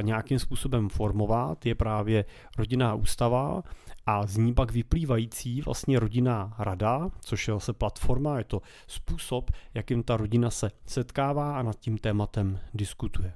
nějakým 0.00 0.38
způsobem 0.38 0.88
formovat, 0.88 1.66
je 1.66 1.74
právě 1.74 2.24
rodinná 2.58 2.94
ústava 2.94 3.62
a 4.06 4.26
z 4.26 4.36
ní 4.36 4.54
pak 4.54 4.72
vyplývající 4.72 5.60
vlastně 5.60 5.98
rodinná 5.98 6.54
rada, 6.58 7.10
což 7.20 7.48
je 7.48 7.54
zase 7.54 7.72
platforma, 7.72 8.38
je 8.38 8.44
to 8.44 8.62
způsob, 8.86 9.50
jakým 9.74 10.02
ta 10.02 10.16
rodina 10.16 10.50
se 10.50 10.70
setkává 10.86 11.58
a 11.58 11.62
nad 11.62 11.76
tím 11.76 11.98
tématem 11.98 12.58
diskutuje. 12.74 13.32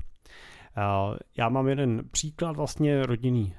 Já 1.37 1.49
mám 1.49 1.69
jeden 1.69 2.03
příklad 2.11 2.57
vlastně 2.57 3.07
rodinný 3.07 3.55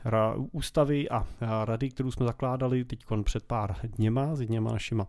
ústavy 0.51 1.09
a 1.09 1.27
rady, 1.65 1.89
kterou 1.89 2.11
jsme 2.11 2.25
zakládali 2.25 2.85
teď 2.85 3.05
před 3.23 3.43
pár 3.43 3.75
dněma 3.83 4.35
s 4.35 4.41
jedněma 4.41 4.71
našima 4.71 5.07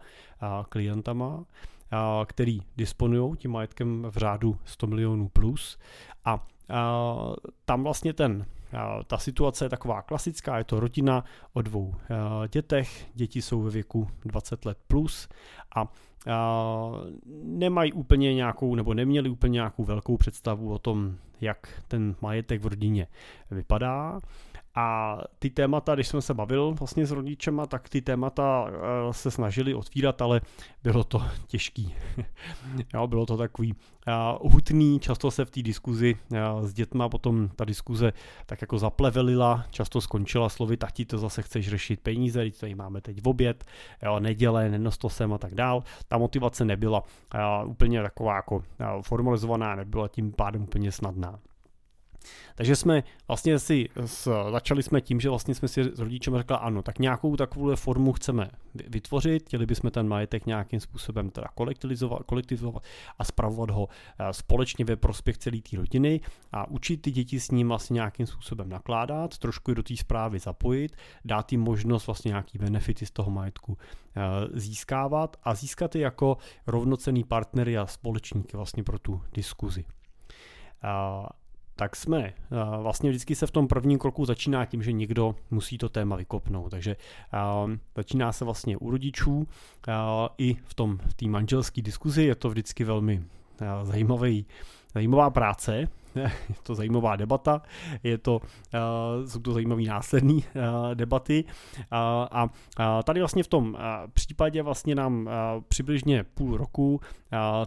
klientama 0.69 1.45
který 2.27 2.61
disponují 2.77 3.37
tím 3.37 3.51
majetkem 3.51 4.07
v 4.11 4.17
řádu 4.17 4.59
100 4.65 4.87
milionů 4.87 5.29
plus. 5.29 5.79
A 6.25 6.47
tam 7.65 7.83
vlastně 7.83 8.13
ten 8.13 8.47
ta 9.07 9.19
situace 9.19 9.65
je 9.65 9.69
taková 9.69 10.03
klasická, 10.03 10.59
je 10.59 10.65
to 10.65 10.81
rodina 10.81 11.25
o 11.53 11.63
dvou 11.63 11.95
dětech, 12.53 13.07
děti 13.15 13.43
jsou 13.43 13.63
ve 13.63 13.71
věku 13.71 14.09
20 14.25 14.65
let 14.65 14.79
plus 14.89 15.29
a 15.77 15.93
nemají 17.43 17.93
úplně 17.93 18.35
nějakou, 18.35 18.75
nebo 18.75 18.95
neměli 18.95 19.29
úplně 19.29 19.53
nějakou 19.53 19.85
velkou 19.85 20.17
představu 20.17 20.73
o 20.73 20.79
tom, 20.79 21.17
jak 21.41 21.83
ten 21.89 22.17
majetek 22.21 22.63
v 22.63 22.67
rodině 22.67 23.07
vypadá 23.51 24.21
a 24.79 25.19
ty 25.39 25.51
témata, 25.51 25.95
když 25.95 26.09
jsme 26.09 26.23
se 26.23 26.35
bavil 26.35 26.75
vlastně 26.79 27.07
s 27.07 27.11
rodičema, 27.11 27.67
tak 27.67 27.89
ty 27.89 28.01
témata 28.01 28.67
eh, 28.69 29.13
se 29.13 29.31
snažili 29.31 29.75
otvírat, 29.75 30.23
ale 30.23 30.41
bylo 30.83 31.05
to 31.05 31.23
těžký. 31.47 31.95
jo, 32.95 33.07
bylo 33.07 33.27
to 33.27 33.37
takový 33.37 33.73
uh, 33.73 34.53
hutný, 34.53 35.01
často 35.01 35.31
se 35.31 35.45
v 35.45 35.51
té 35.51 35.63
diskuzi 35.63 36.17
uh, 36.31 36.67
s 36.67 36.75
dětma 36.75 37.09
potom 37.09 37.49
ta 37.57 37.65
diskuze 37.65 38.13
tak 38.47 38.61
jako 38.61 38.79
zaplevelila, 38.79 39.65
často 39.71 40.01
skončila 40.01 40.49
slovy, 40.49 40.77
tati 40.77 41.05
to 41.05 41.19
zase 41.19 41.43
chceš 41.43 41.69
řešit 41.69 42.01
peníze, 42.01 42.39
teď 42.39 42.61
tady 42.61 42.75
máme 42.75 43.01
teď 43.01 43.23
v 43.23 43.29
oběd, 43.29 43.65
jo, 44.03 44.21
neděle, 44.21 44.69
nenos 44.69 44.99
to 44.99 45.09
sem 45.09 45.33
a 45.33 45.39
tak 45.39 45.55
dál. 45.55 45.83
Ta 46.09 46.19
motivace 46.19 46.65
nebyla 46.65 47.03
úplně 47.67 48.03
taková 48.03 48.37
jako 48.37 48.63
formalizovaná, 49.03 49.75
nebyla 49.75 50.09
tím 50.09 50.33
pádem 50.33 50.63
úplně 50.63 50.93
snadná. 50.93 51.39
Takže 52.55 52.77
jsme 52.77 53.03
vlastně 53.29 53.59
si 53.59 53.89
s, 54.07 54.51
začali 54.51 54.83
jsme 54.83 55.01
tím, 55.01 55.21
že 55.21 55.29
vlastně 55.29 55.55
jsme 55.55 55.69
si 55.69 55.85
s 55.85 55.99
rodičem 55.99 56.37
řekli, 56.37 56.57
ano, 56.61 56.83
tak 56.83 56.99
nějakou 56.99 57.37
takovou 57.37 57.77
formu 57.77 58.13
chceme 58.13 58.51
vytvořit, 58.75 59.43
chtěli 59.43 59.67
bychom 59.67 59.91
ten 59.91 60.09
majetek 60.09 60.47
nějakým 60.47 60.81
způsobem 60.81 61.31
teda 61.31 61.49
kolektivizovat, 61.55 62.23
kolektivizovat 62.23 62.83
a 63.19 63.25
spravovat 63.25 63.71
ho 63.71 63.89
eh, 64.19 64.33
společně 64.33 64.85
ve 64.85 64.97
prospěch 64.97 65.39
celé 65.39 65.61
té 65.61 65.77
rodiny 65.77 66.21
a 66.53 66.71
učit 66.71 66.97
ty 66.97 67.11
děti 67.11 67.41
s 67.41 67.51
ním 67.51 67.69
vlastně 67.69 67.95
nějakým 67.95 68.27
způsobem 68.27 68.69
nakládat, 68.69 69.39
trošku 69.39 69.75
do 69.75 69.83
té 69.83 69.97
zprávy 69.97 70.39
zapojit, 70.39 70.97
dát 71.25 71.53
jim 71.53 71.61
možnost 71.61 72.07
vlastně 72.07 72.29
nějaký 72.29 72.59
benefity 72.59 73.07
z 73.07 73.11
toho 73.11 73.31
majetku 73.31 73.79
eh, 74.17 74.21
získávat 74.53 75.37
a 75.43 75.55
získat 75.55 75.95
je 75.95 76.01
jako 76.01 76.37
rovnocený 76.67 77.25
partnery 77.25 77.79
a 77.79 77.87
společníky 77.87 78.57
vlastně 78.57 78.83
pro 78.83 78.99
tu 78.99 79.23
diskuzi 79.33 79.85
tak 81.79 81.97
jsme, 81.97 82.33
vlastně 82.81 83.11
vždycky 83.11 83.35
se 83.35 83.47
v 83.47 83.51
tom 83.51 83.69
prvním 83.69 83.99
kroku 83.99 84.25
začíná 84.25 84.67
tím, 84.67 84.83
že 84.83 84.93
někdo 84.93 85.35
musí 85.51 85.79
to 85.79 85.89
téma 85.89 86.17
vykopnout, 86.17 86.71
takže 86.71 86.97
začíná 87.97 88.33
se 88.33 88.45
vlastně 88.45 88.77
u 88.77 88.91
rodičů 88.91 89.49
i 90.39 90.55
v 90.65 90.75
tom 90.75 90.99
v 90.99 91.15
té 91.15 91.27
manželské 91.27 91.83
diskuzi, 91.83 92.25
je 92.25 92.35
to 92.35 92.51
vždycky 92.51 92.85
velmi 92.85 93.23
zajímavý, 93.83 94.47
zajímavá 94.95 95.31
práce, 95.31 95.89
je 96.49 96.55
to 96.63 96.75
zajímavá 96.75 97.17
debata, 97.17 97.63
je 98.03 98.19
to, 98.19 98.37
uh, 98.37 99.27
jsou 99.27 99.41
to 99.41 99.53
zajímavé 99.53 99.83
následné 99.83 100.35
uh, 100.35 100.41
debaty. 100.95 101.45
Uh, 101.45 101.89
a 102.31 102.49
tady 103.03 103.21
vlastně 103.21 103.43
v 103.43 103.49
tom 103.49 103.77
případě 104.13 104.63
vlastně 104.63 104.95
nám 104.95 105.31
přibližně 105.69 106.25
půl 106.25 106.57
roku 106.57 107.01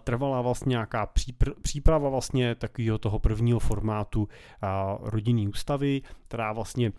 trvala 0.03 0.41
vlastně 0.41 0.69
nějaká 0.69 1.05
přípr- 1.05 1.53
příprava 1.61 2.09
vlastně 2.09 2.55
takového 2.55 2.97
toho 2.97 3.19
prvního 3.19 3.59
formátu 3.59 4.27
rodinný 5.01 5.47
ústavy, 5.47 6.01
která 6.27 6.53
vlastně 6.53 6.91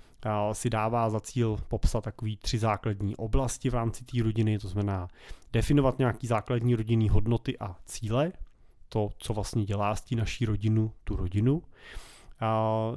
si 0.53 0.71
dává 0.71 1.11
za 1.11 1.21
cíl 1.21 1.59
popsat 1.69 2.05
takový 2.05 2.37
tři 2.37 2.59
základní 2.59 3.17
oblasti 3.17 3.71
v 3.71 3.75
rámci 3.75 4.05
té 4.05 4.23
rodiny, 4.23 4.59
to 4.59 4.69
znamená 4.69 5.09
definovat 5.53 5.99
nějaký 5.99 6.27
základní 6.27 6.75
rodinný 6.75 7.09
hodnoty 7.09 7.59
a 7.59 7.77
cíle, 7.85 8.33
to, 8.93 9.11
co 9.19 9.35
vlastně 9.35 9.65
dělá 9.65 9.95
z 9.95 10.01
té 10.01 10.17
naší 10.17 10.47
rodinu, 10.47 10.93
tu 11.05 11.17
rodinu. 11.17 11.63
A 12.41 12.93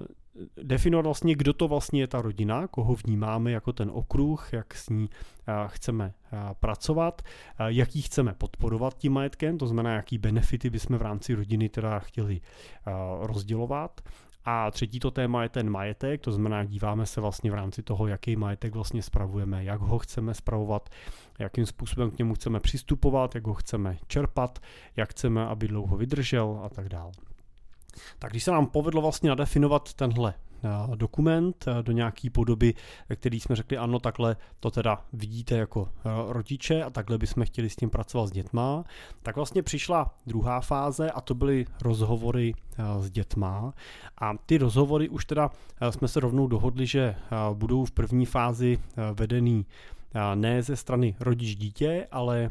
definovat 0.64 1.06
vlastně, 1.06 1.36
kdo 1.36 1.54
to 1.54 1.68
vlastně 1.68 2.02
je 2.02 2.08
ta 2.08 2.22
rodina, 2.22 2.68
koho 2.68 2.96
vnímáme 2.96 3.52
jako 3.52 3.74
ten 3.74 3.92
okruh, 3.94 4.54
jak 4.54 4.76
s 4.76 4.90
ní 4.90 5.10
chceme 5.68 6.14
pracovat, 6.60 7.22
jaký 7.66 8.02
chceme 8.02 8.34
podporovat 8.34 8.98
tím 8.98 9.14
majetkem, 9.14 9.58
to 9.58 9.68
znamená, 9.68 9.96
jaký 9.96 10.18
benefity 10.18 10.70
bychom 10.70 10.98
v 10.98 11.02
rámci 11.02 11.34
rodiny 11.34 11.70
teda 11.70 12.00
chtěli 12.00 12.42
rozdělovat. 13.20 14.02
A 14.46 14.72
třetí 14.72 15.00
to 15.00 15.12
téma 15.12 15.44
je 15.44 15.50
ten 15.50 15.70
majetek, 15.70 16.22
to 16.22 16.32
znamená, 16.32 16.64
díváme 16.64 17.06
se 17.06 17.22
vlastně 17.22 17.52
v 17.52 17.54
rámci 17.54 17.84
toho, 17.84 18.08
jaký 18.08 18.36
majetek 18.36 18.74
vlastně 18.74 19.02
spravujeme, 19.02 19.64
jak 19.64 19.82
ho 19.82 20.00
chceme 20.00 20.34
spravovat, 20.34 20.90
jakým 21.40 21.66
způsobem 21.66 22.12
k 22.12 22.18
němu 22.18 22.34
chceme 22.34 22.60
přistupovat, 22.60 23.36
jak 23.36 23.48
ho 23.48 23.54
chceme 23.54 23.98
čerpat, 24.08 24.60
jak 24.96 25.10
chceme, 25.10 25.46
aby 25.46 25.68
dlouho 25.68 25.98
vydržel 25.98 26.62
a 26.64 26.70
tak 26.70 26.90
dále. 26.90 27.12
Tak 28.20 28.32
když 28.32 28.44
se 28.44 28.52
nám 28.52 28.68
povedlo 28.68 29.02
vlastně 29.02 29.30
nadefinovat 29.30 29.94
tenhle 29.94 30.34
dokument 30.96 31.66
eh, 31.68 31.84
do 31.84 31.92
nějaký 31.92 32.30
podoby, 32.30 32.74
ve 33.10 33.16
který 33.16 33.40
jsme 33.40 33.56
řekli, 33.56 33.78
ano, 33.78 34.00
takhle 34.00 34.36
to 34.60 34.72
teda 34.72 35.02
vidíte 35.14 35.58
jako 35.58 35.90
eh, 35.90 36.10
rodiče 36.28 36.84
a 36.84 36.90
takhle 36.90 37.18
bychom 37.18 37.46
chtěli 37.46 37.70
s 37.70 37.76
tím 37.76 37.90
pracovat 37.90 38.28
s 38.28 38.32
dětma, 38.32 38.84
tak 39.24 39.36
vlastně 39.36 39.64
přišla 39.64 40.16
druhá 40.28 40.62
fáze 40.62 41.12
a 41.12 41.22
to 41.22 41.36
byly 41.36 41.66
rozhovory 41.82 42.54
s 43.00 43.12
dětma 43.12 43.74
a 44.22 44.34
ty 44.46 44.58
rozhovory 44.58 45.10
už 45.10 45.26
teda 45.26 45.52
jsme 45.90 46.08
se 46.08 46.20
rovnou 46.20 46.48
dohodli, 46.48 46.86
že 46.86 47.16
budou 47.54 47.86
v 47.86 47.92
první 47.92 48.26
fázi 48.26 48.80
vedený 49.14 49.66
ne 50.36 50.64
ze 50.64 50.76
strany 50.76 51.16
rodič-dítě, 51.20 52.08
ale 52.12 52.50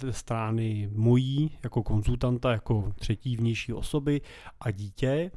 ze 0.00 0.12
strany 0.12 0.90
mojí 0.92 1.50
jako 1.62 1.82
konzultanta, 1.82 2.52
jako 2.52 2.92
třetí 2.98 3.36
vnější 3.36 3.72
osoby 3.72 4.20
a 4.60 4.70
dítě. 4.70 5.30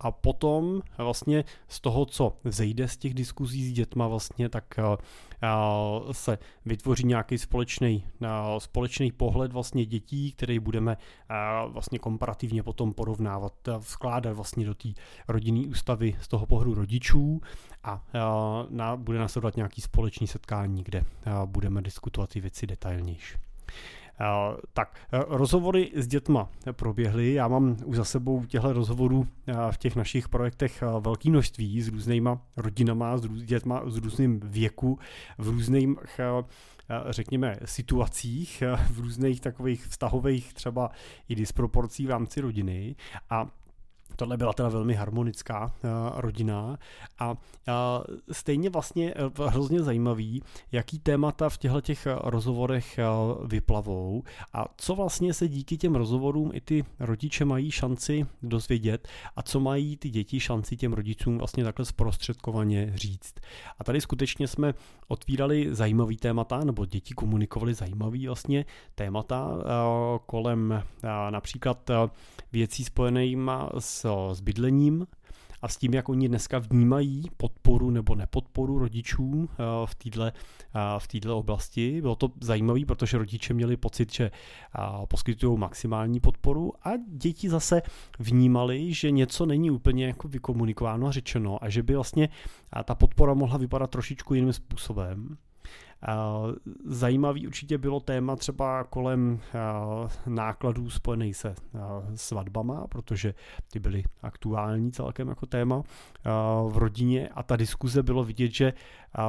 A 0.00 0.10
potom 0.10 0.82
vlastně 0.98 1.44
z 1.68 1.80
toho, 1.80 2.06
co 2.06 2.36
vzejde 2.44 2.88
z 2.88 2.96
těch 2.96 3.14
diskuzí 3.14 3.68
s 3.68 3.72
dětma 3.72 4.08
vlastně, 4.08 4.48
tak 4.48 4.64
se 6.12 6.38
vytvoří 6.66 7.04
nějaký 7.04 7.38
společný, 7.38 8.04
společný 8.58 9.12
pohled 9.12 9.52
vlastně 9.52 9.86
dětí, 9.86 10.32
který 10.32 10.58
budeme 10.58 10.96
vlastně 11.68 11.98
komparativně 11.98 12.62
potom 12.62 12.92
porovnávat, 12.92 13.52
vskládat 13.78 14.32
vlastně 14.32 14.66
do 14.66 14.74
té 14.74 14.88
rodinné 15.28 15.68
ústavy 15.68 16.16
z 16.20 16.28
toho 16.28 16.46
pohledu 16.46 16.74
rodičů 16.74 17.40
a 17.84 18.04
na, 18.70 18.96
bude 18.96 19.18
následovat 19.18 19.56
nějaký 19.56 19.80
společný 19.80 20.26
setkání, 20.26 20.84
kde 20.84 21.04
budeme 21.44 21.82
diskutovat 21.82 22.30
ty 22.30 22.40
věci 22.40 22.66
detailnější. 22.66 23.38
Tak, 24.72 24.98
rozhovory 25.12 25.90
s 25.94 26.06
dětma 26.06 26.48
proběhly. 26.72 27.32
Já 27.32 27.48
mám 27.48 27.76
už 27.84 27.96
za 27.96 28.04
sebou 28.04 28.44
těchto 28.44 28.72
rozhovorů 28.72 29.26
v 29.70 29.78
těch 29.78 29.96
našich 29.96 30.28
projektech 30.28 30.82
velké 31.00 31.30
množství 31.30 31.82
s 31.82 31.88
různýma 31.88 32.40
rodinama, 32.56 33.18
s 33.18 33.42
dětma 33.42 33.82
z 33.86 33.96
různým 33.96 34.40
věku, 34.44 34.98
v 35.38 35.48
různých 35.48 35.88
řekněme, 37.08 37.56
situacích, 37.64 38.62
v 38.90 39.00
různých 39.00 39.40
takových 39.40 39.86
vztahových 39.86 40.54
třeba 40.54 40.90
i 41.28 41.34
disproporcí 41.34 42.06
v 42.06 42.10
rámci 42.10 42.40
rodiny 42.40 42.96
a 43.30 43.46
Tohle 44.18 44.36
byla 44.36 44.52
teda 44.52 44.68
velmi 44.68 44.94
harmonická 44.94 45.64
uh, 45.64 45.90
rodina 46.20 46.78
a 47.18 47.30
uh, 47.30 47.36
stejně 48.32 48.70
vlastně 48.70 49.14
uh, 49.14 49.46
hrozně 49.46 49.82
zajímavý, 49.82 50.42
jaký 50.72 50.98
témata 50.98 51.48
v 51.48 51.58
těchto 51.58 51.80
těch 51.80 52.06
rozhovorech 52.24 52.98
vyplavou 53.44 54.22
a 54.52 54.64
co 54.76 54.94
vlastně 54.94 55.34
se 55.34 55.48
díky 55.48 55.76
těm 55.76 55.94
rozhovorům 55.94 56.50
i 56.54 56.60
ty 56.60 56.84
rodiče 57.00 57.44
mají 57.44 57.70
šanci 57.70 58.26
dozvědět 58.42 59.08
a 59.36 59.42
co 59.42 59.60
mají 59.60 59.96
ty 59.96 60.10
děti 60.10 60.40
šanci 60.40 60.76
těm 60.76 60.92
rodičům 60.92 61.38
vlastně 61.38 61.64
takhle 61.64 61.84
zprostředkovaně 61.84 62.92
říct. 62.94 63.34
A 63.78 63.84
tady 63.84 64.00
skutečně 64.00 64.48
jsme 64.48 64.74
otvírali 65.08 65.68
zajímavý 65.70 66.16
témata, 66.16 66.64
nebo 66.64 66.86
děti 66.86 67.14
komunikovali 67.14 67.74
zajímavý 67.74 68.26
vlastně 68.26 68.64
témata 68.94 69.58
kolem 70.26 70.82
například 71.30 71.90
věcí 72.52 72.84
spojenýma 72.84 73.70
s 73.78 74.07
s 74.32 74.40
bydlením 74.40 75.06
a 75.62 75.68
s 75.68 75.76
tím, 75.76 75.94
jak 75.94 76.08
oni 76.08 76.28
dneska 76.28 76.58
vnímají 76.58 77.22
podporu 77.36 77.90
nebo 77.90 78.14
nepodporu 78.14 78.78
rodičů 78.78 79.48
eh, 79.52 79.64
v 80.98 81.06
této 81.06 81.28
eh, 81.28 81.32
oblasti. 81.32 82.00
Bylo 82.00 82.16
to 82.16 82.30
zajímavé, 82.40 82.80
protože 82.86 83.18
rodiče 83.18 83.54
měli 83.54 83.76
pocit, 83.76 84.12
že 84.12 84.24
eh, 84.24 84.80
poskytují 85.08 85.58
maximální 85.58 86.20
podporu 86.20 86.72
a 86.84 86.90
děti 87.08 87.48
zase 87.48 87.82
vnímali, 88.18 88.92
že 88.92 89.10
něco 89.10 89.46
není 89.46 89.70
úplně 89.70 90.06
jako 90.06 90.28
vykomunikováno 90.28 91.06
a 91.06 91.12
řečeno 91.12 91.64
a 91.64 91.68
že 91.68 91.82
by 91.82 91.94
vlastně 91.94 92.28
ta 92.84 92.94
podpora 92.94 93.34
mohla 93.34 93.58
vypadat 93.58 93.90
trošičku 93.90 94.34
jiným 94.34 94.52
způsobem. 94.52 95.36
Zajímavý 96.84 97.46
určitě 97.46 97.78
bylo 97.78 98.00
téma 98.00 98.36
třeba 98.36 98.84
kolem 98.84 99.40
nákladů 100.26 100.90
spojených 100.90 101.36
se 101.36 101.54
svatbama, 102.14 102.86
protože 102.86 103.34
ty 103.72 103.78
byly 103.78 104.04
aktuální 104.22 104.92
celkem 104.92 105.28
jako 105.28 105.46
téma 105.46 105.82
v 106.68 106.76
rodině. 106.76 107.28
A 107.28 107.42
ta 107.42 107.56
diskuze 107.56 108.02
bylo 108.02 108.24
vidět, 108.24 108.52
že 108.52 108.72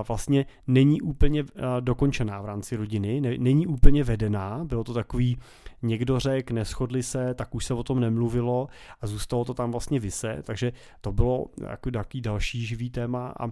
vlastně 0.07 0.45
není 0.67 1.01
úplně 1.01 1.43
dokončená 1.79 2.41
v 2.41 2.45
rámci 2.45 2.75
rodiny, 2.75 3.21
není 3.37 3.67
úplně 3.67 4.03
vedená, 4.03 4.65
bylo 4.65 4.83
to 4.83 4.93
takový, 4.93 5.37
někdo 5.81 6.19
řekl, 6.19 6.53
neschodli 6.53 7.03
se, 7.03 7.33
tak 7.33 7.55
už 7.55 7.65
se 7.65 7.73
o 7.73 7.83
tom 7.83 7.99
nemluvilo 7.99 8.67
a 9.01 9.07
zůstalo 9.07 9.45
to 9.45 9.53
tam 9.53 9.71
vlastně 9.71 9.99
vyse, 9.99 10.37
takže 10.43 10.73
to 11.01 11.11
bylo 11.11 11.45
jako 11.69 11.91
takový 11.91 12.21
další 12.21 12.65
živý 12.65 12.89
téma 12.89 13.33
a 13.39 13.47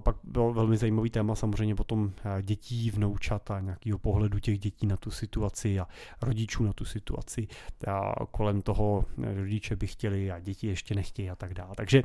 pak 0.00 0.16
bylo 0.24 0.52
velmi 0.52 0.76
zajímavý 0.76 1.10
téma 1.10 1.34
samozřejmě 1.34 1.74
potom 1.74 2.12
dětí, 2.42 2.90
vnoučat 2.90 3.50
a 3.50 3.60
nějakého 3.60 3.98
pohledu 3.98 4.38
těch 4.38 4.58
dětí 4.58 4.86
na 4.86 4.96
tu 4.96 5.10
situaci 5.10 5.80
a 5.80 5.86
rodičů 6.22 6.64
na 6.64 6.72
tu 6.72 6.84
situaci 6.84 7.46
a 7.88 8.26
kolem 8.30 8.62
toho 8.62 9.04
rodiče 9.34 9.76
by 9.76 9.86
chtěli 9.86 10.30
a 10.30 10.40
děti 10.40 10.66
ještě 10.66 10.94
nechtějí 10.94 11.30
a 11.30 11.36
tak 11.36 11.54
dále. 11.54 11.70
Takže 11.76 12.02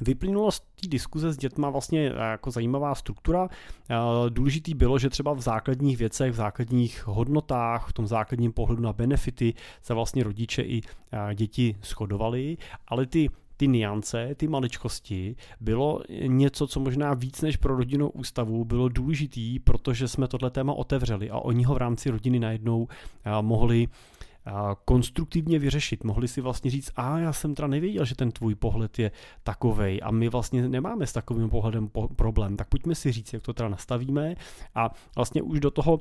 Vyplynulo 0.00 0.50
z 0.50 0.60
té 0.60 0.88
diskuze 0.88 1.32
s 1.32 1.36
dětma 1.36 1.70
vlastně 1.70 2.12
eh, 2.12 2.30
jako 2.30 2.50
zajímavá 2.50 2.94
struktura. 2.94 3.48
Eh, 3.90 3.94
důležitý 4.28 4.74
bylo, 4.74 4.98
že 4.98 5.10
třeba 5.10 5.32
v 5.32 5.40
základních 5.40 5.96
věcech, 5.98 6.32
v 6.32 6.34
základních 6.34 7.06
hodnotách, 7.06 7.88
v 7.88 7.92
tom 7.92 8.06
základním 8.06 8.52
pohledu 8.52 8.82
na 8.82 8.92
benefity 8.92 9.54
se 9.82 9.94
vlastně 9.94 10.24
rodiče 10.24 10.62
i 10.62 10.80
eh, 11.12 11.34
děti 11.34 11.76
shodovali, 11.82 12.56
ale 12.88 13.06
ty 13.06 13.28
ty 13.56 13.68
niance, 13.68 14.34
ty 14.34 14.48
maličkosti, 14.48 15.36
bylo 15.60 16.00
něco, 16.26 16.66
co 16.66 16.80
možná 16.80 17.14
víc 17.14 17.42
než 17.42 17.56
pro 17.56 17.76
rodinnou 17.76 18.08
ústavu 18.08 18.64
bylo 18.64 18.88
důležitý, 18.88 19.58
protože 19.58 20.08
jsme 20.08 20.28
tohle 20.28 20.50
téma 20.50 20.72
otevřeli 20.72 21.30
a 21.30 21.38
oni 21.38 21.64
ho 21.64 21.74
v 21.74 21.78
rámci 21.78 22.10
rodiny 22.10 22.38
najednou 22.38 22.88
mohli 23.40 23.88
konstruktivně 24.84 25.58
vyřešit. 25.58 26.04
Mohli 26.04 26.28
si 26.28 26.40
vlastně 26.40 26.70
říct, 26.70 26.90
a 26.96 27.18
já 27.18 27.32
jsem 27.32 27.54
teda 27.54 27.68
nevěděl, 27.68 28.04
že 28.04 28.14
ten 28.14 28.32
tvůj 28.32 28.54
pohled 28.54 28.98
je 28.98 29.10
takovej 29.42 30.00
a 30.02 30.10
my 30.10 30.28
vlastně 30.28 30.68
nemáme 30.68 31.06
s 31.06 31.12
takovým 31.12 31.50
pohledem 31.50 31.90
problém, 32.16 32.56
tak 32.56 32.68
pojďme 32.68 32.94
si 32.94 33.12
říct, 33.12 33.32
jak 33.32 33.42
to 33.42 33.52
teda 33.52 33.68
nastavíme 33.68 34.34
a 34.74 34.90
vlastně 35.16 35.42
už 35.42 35.60
do 35.60 35.70
toho, 35.70 36.00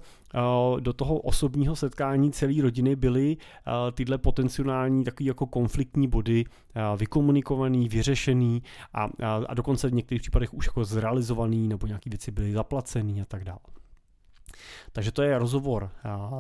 do 0.80 0.94
toho 0.94 1.18
osobního 1.18 1.76
setkání 1.76 2.32
celé 2.32 2.62
rodiny 2.62 2.96
byly 2.96 3.38
tyhle 3.94 4.18
potenciální 4.18 5.04
takový 5.04 5.26
jako 5.26 5.46
konfliktní 5.46 6.08
body 6.08 6.46
vykomunikovaný, 6.98 7.90
vyřešený 7.90 8.64
a, 8.94 9.10
a 9.48 9.54
dokonce 9.54 9.90
v 9.90 9.94
některých 9.94 10.22
případech 10.22 10.54
už 10.54 10.66
jako 10.66 10.86
zrealizovaný 10.86 11.68
nebo 11.68 11.88
nějaké 11.88 12.10
věci 12.10 12.32
byly 12.32 12.54
zaplacený 12.54 13.22
a 13.22 13.26
tak 13.26 13.44
dále. 13.44 13.60
Takže 14.92 15.12
to 15.12 15.22
je 15.22 15.40
rozhovor 15.40 15.90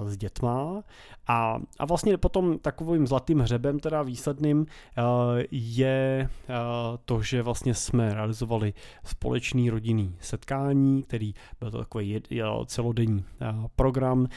s 0.05 0.17
dětma. 0.17 0.83
A, 1.27 1.59
a 1.79 1.85
vlastně 1.85 2.17
potom 2.17 2.59
takovým 2.59 3.07
zlatým 3.07 3.39
hřebem 3.39 3.79
teda 3.79 4.01
výsledným 4.01 4.65
je 5.51 6.29
to, 7.05 7.21
že 7.21 7.41
vlastně 7.41 7.73
jsme 7.73 8.13
realizovali 8.13 8.73
společný 9.03 9.69
rodinný 9.69 10.15
setkání, 10.19 11.03
který 11.03 11.33
byl 11.59 11.71
to 11.71 11.77
takový 11.77 12.21
celodenní 12.65 13.25
program, 13.75 14.27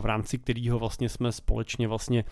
v 0.00 0.04
rámci 0.04 0.38
kterého 0.38 0.78
vlastně 0.78 1.08
jsme 1.08 1.32
společně 1.32 1.88
vlastně 1.88 2.24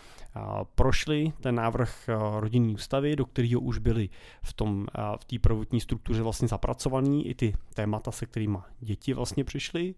prošli 0.75 1.33
ten 1.41 1.55
návrh 1.55 2.09
rodinné 2.39 2.73
ústavy, 2.73 3.17
do 3.17 3.27
kterého 3.27 3.61
už 3.61 3.79
byly 3.79 4.09
v 4.43 4.53
tom 4.53 4.87
v 5.21 5.25
té 5.25 5.39
prvotní 5.39 5.81
struktuře 5.81 6.23
vlastně 6.23 6.49
zapracovaný 6.49 7.27
i 7.27 7.35
ty 7.35 7.55
témata, 7.75 8.11
se 8.11 8.27
kterými 8.27 8.59
děti 8.81 9.15
vlastně 9.15 9.45
přišly 9.45 9.95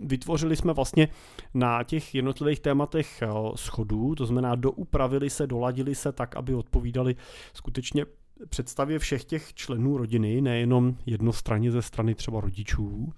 vytvořili 0.00 0.56
jsme 0.56 0.72
vlastně 0.72 1.08
na 1.54 1.82
těch 1.82 2.14
jednotlivých 2.14 2.60
tématech 2.60 3.22
eh, 3.22 3.28
schodů, 3.54 4.14
to 4.14 4.26
znamená 4.26 4.54
doupravili 4.54 5.30
se, 5.30 5.46
doladili 5.46 5.94
se 5.94 6.12
tak, 6.12 6.36
aby 6.36 6.54
odpovídali 6.54 7.16
skutečně 7.54 8.06
představě 8.48 8.98
všech 8.98 9.24
těch 9.24 9.54
členů 9.54 9.96
rodiny, 9.96 10.40
nejenom 10.40 10.96
jednostranně 11.06 11.70
ze 11.70 11.82
strany 11.82 12.14
třeba 12.14 12.40
rodičů. 12.40 13.12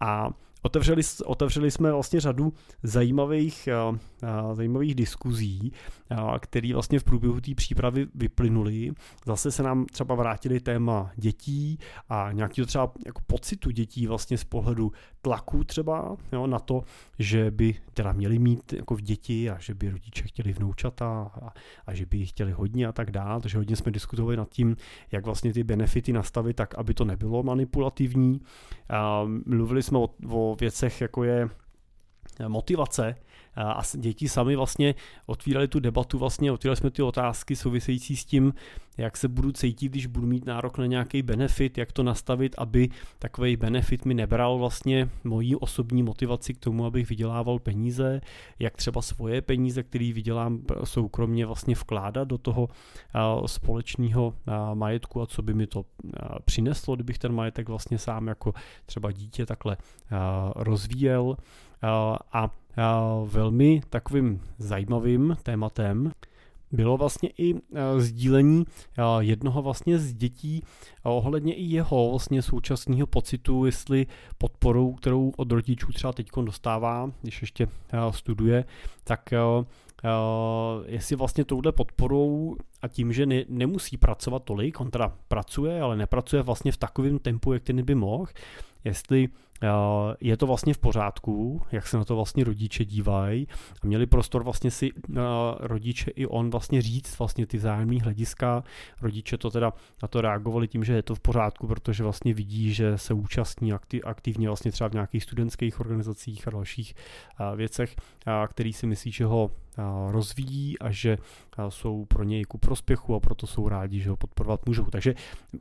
A 0.00 0.30
otevřeli, 0.62 1.02
otevřeli 1.24 1.70
jsme 1.70 1.92
vlastně 1.92 2.20
řadu 2.20 2.52
zajímavých, 2.82 3.68
uh, 3.90 4.54
zajímavých 4.54 4.94
diskuzí, 4.94 5.72
uh, 6.10 6.36
které 6.38 6.72
vlastně 6.72 6.98
v 6.98 7.04
průběhu 7.04 7.40
té 7.40 7.54
přípravy 7.54 8.06
vyplynuly. 8.14 8.92
Zase 9.26 9.50
se 9.50 9.62
nám 9.62 9.86
třeba 9.86 10.14
vrátili 10.14 10.60
téma 10.60 11.10
dětí 11.16 11.78
a 12.08 12.32
nějaký 12.32 12.66
třeba 12.66 12.92
jako 13.06 13.22
pocitu 13.26 13.70
dětí 13.70 14.06
vlastně 14.06 14.38
z 14.38 14.44
pohledu 14.44 14.92
tlaku 15.22 15.64
třeba 15.64 16.16
jo, 16.32 16.46
na 16.46 16.58
to, 16.58 16.82
že 17.18 17.50
by 17.50 17.74
teda 17.94 18.12
měli 18.12 18.38
mít 18.38 18.72
jako 18.72 18.94
v 18.94 19.00
děti 19.00 19.50
a 19.50 19.58
že 19.60 19.74
by 19.74 19.90
rodiče 19.90 20.22
chtěli 20.22 20.52
vnoučata 20.52 21.30
a, 21.42 21.52
a 21.86 21.94
že 21.94 22.06
by 22.06 22.16
jich 22.16 22.28
chtěli 22.28 22.52
hodně 22.52 22.86
a 22.86 22.92
tak 22.92 23.10
dále. 23.10 23.40
Takže 23.40 23.58
hodně 23.58 23.76
jsme 23.76 23.92
diskutovali 23.92 24.36
nad 24.36 24.48
tím, 24.48 24.76
jak 25.12 25.24
vlastně 25.24 25.52
ty 25.52 25.64
benefity 25.64 26.12
nastavit 26.12 26.56
tak, 26.56 26.74
aby 26.78 26.94
to 26.94 27.04
nebylo 27.04 27.42
manipulativní. 27.42 28.40
Uh, 28.40 29.30
mluvili 29.46 29.82
jsme 29.82 29.98
o, 29.98 30.08
o 30.28 30.47
věcech, 30.54 31.00
jako 31.00 31.24
je 31.24 31.48
motivace 32.48 33.14
a 33.56 33.82
děti 33.94 34.28
sami 34.28 34.56
vlastně 34.56 34.94
otvírali 35.26 35.68
tu 35.68 35.80
debatu, 35.80 36.18
vlastně 36.18 36.52
otvírali 36.52 36.76
jsme 36.76 36.90
ty 36.90 37.02
otázky 37.02 37.56
související 37.56 38.16
s 38.16 38.24
tím, 38.24 38.54
jak 38.96 39.16
se 39.16 39.28
budu 39.28 39.52
cítit, 39.52 39.88
když 39.88 40.06
budu 40.06 40.26
mít 40.26 40.46
nárok 40.46 40.78
na 40.78 40.86
nějaký 40.86 41.22
benefit, 41.22 41.78
jak 41.78 41.92
to 41.92 42.02
nastavit, 42.02 42.54
aby 42.58 42.88
takový 43.18 43.56
benefit 43.56 44.04
mi 44.04 44.14
nebral 44.14 44.58
vlastně 44.58 45.08
moji 45.24 45.56
osobní 45.56 46.02
motivaci 46.02 46.54
k 46.54 46.58
tomu, 46.58 46.86
abych 46.86 47.08
vydělával 47.08 47.58
peníze, 47.58 48.20
jak 48.58 48.76
třeba 48.76 49.02
svoje 49.02 49.42
peníze, 49.42 49.82
které 49.82 50.12
vydělám 50.12 50.60
soukromně 50.84 51.46
vlastně 51.46 51.74
vkládat 51.74 52.28
do 52.28 52.38
toho 52.38 52.68
společného 53.46 54.34
majetku 54.74 55.22
a 55.22 55.26
co 55.26 55.42
by 55.42 55.54
mi 55.54 55.66
to 55.66 55.84
přineslo, 56.44 56.94
kdybych 56.94 57.18
ten 57.18 57.32
majetek 57.32 57.68
vlastně 57.68 57.98
sám 57.98 58.26
jako 58.26 58.52
třeba 58.86 59.12
dítě 59.12 59.46
takhle 59.46 59.76
rozvíjel. 60.56 61.36
A 62.32 62.50
velmi 63.24 63.80
takovým 63.90 64.40
zajímavým 64.58 65.36
tématem 65.42 66.12
bylo 66.72 66.96
vlastně 66.96 67.30
i 67.38 67.54
sdílení 67.98 68.64
jednoho 69.20 69.62
vlastně 69.62 69.98
z 69.98 70.14
dětí 70.14 70.62
ohledně 71.02 71.54
i 71.54 71.62
jeho 71.62 72.10
vlastně 72.10 72.42
současného 72.42 73.06
pocitu, 73.06 73.64
jestli 73.64 74.06
podporou, 74.38 74.92
kterou 74.92 75.32
od 75.36 75.52
rodičů 75.52 75.92
třeba 75.92 76.12
teď 76.12 76.28
dostává, 76.44 77.10
když 77.22 77.40
ještě 77.40 77.68
studuje, 78.10 78.64
tak 79.04 79.34
jestli 80.86 81.16
vlastně 81.16 81.44
touhle 81.44 81.72
podporou 81.72 82.56
a 82.82 82.88
tím, 82.88 83.12
že 83.12 83.26
ne, 83.26 83.44
nemusí 83.48 83.96
pracovat 83.96 84.44
tolik, 84.44 84.80
on 84.80 84.90
teda 84.90 85.12
pracuje, 85.28 85.80
ale 85.80 85.96
nepracuje 85.96 86.42
vlastně 86.42 86.72
v 86.72 86.76
takovém 86.76 87.18
tempu, 87.18 87.52
jak 87.52 87.62
ten 87.62 87.84
by 87.84 87.94
mohl, 87.94 88.26
jestli 88.84 89.28
Eh, 89.62 90.16
je 90.20 90.36
to 90.36 90.46
vlastně 90.46 90.74
v 90.74 90.78
pořádku, 90.78 91.62
jak 91.72 91.86
se 91.86 91.96
na 91.96 92.04
to 92.04 92.16
vlastně 92.16 92.44
rodiče 92.44 92.84
dívají 92.84 93.48
a 93.82 93.86
měli 93.86 94.06
prostor 94.06 94.44
vlastně 94.44 94.70
si 94.70 94.90
eh, 95.16 95.20
rodiče 95.58 96.10
i 96.10 96.26
on 96.26 96.50
vlastně 96.50 96.82
říct 96.82 97.18
vlastně 97.18 97.46
ty 97.46 97.56
vzájemné 97.56 98.02
hlediska. 98.02 98.64
Rodiče 99.02 99.38
to 99.38 99.50
teda 99.50 99.72
na 100.02 100.08
to 100.08 100.20
reagovali 100.20 100.68
tím, 100.68 100.84
že 100.84 100.92
je 100.92 101.02
to 101.02 101.14
v 101.14 101.20
pořádku, 101.20 101.66
protože 101.66 102.02
vlastně 102.02 102.34
vidí, 102.34 102.74
že 102.74 102.98
se 102.98 103.14
účastní 103.14 103.72
aktivně 104.04 104.48
vlastně 104.48 104.72
třeba 104.72 104.88
v 104.88 104.92
nějakých 104.92 105.22
studentských 105.22 105.80
organizacích 105.80 106.48
a 106.48 106.50
dalších 106.50 106.94
eh, 106.94 107.56
věcech, 107.56 107.96
který 108.48 108.72
si 108.72 108.86
myslí, 108.86 109.12
že 109.12 109.24
ho 109.24 109.50
rozvíjí 110.10 110.78
a 110.78 110.90
že 110.90 111.18
jsou 111.68 112.04
pro 112.04 112.24
něj 112.24 112.44
ku 112.44 112.58
prospěchu 112.58 113.14
a 113.14 113.20
proto 113.20 113.46
jsou 113.46 113.68
rádi, 113.68 114.00
že 114.00 114.10
ho 114.10 114.16
podporovat 114.16 114.66
můžou. 114.66 114.84
Takže 114.84 115.14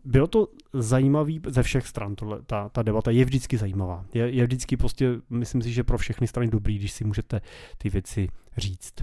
bylo 0.05 0.27
to 0.27 0.47
zajímavý 0.73 1.41
ze 1.47 1.63
všech 1.63 1.87
stran, 1.87 2.15
tohle, 2.15 2.41
ta, 2.41 2.69
ta 2.69 2.83
debata 2.83 3.11
je 3.11 3.25
vždycky 3.25 3.57
zajímavá. 3.57 4.05
Je, 4.13 4.29
je 4.29 4.43
vždycky 4.43 4.77
prostě, 4.77 5.15
myslím 5.29 5.61
si, 5.61 5.71
že 5.71 5.83
pro 5.83 5.97
všechny 5.97 6.27
strany 6.27 6.49
dobrý, 6.49 6.77
když 6.77 6.91
si 6.91 7.03
můžete 7.03 7.41
ty 7.77 7.89
věci 7.89 8.27
říct. 8.57 8.93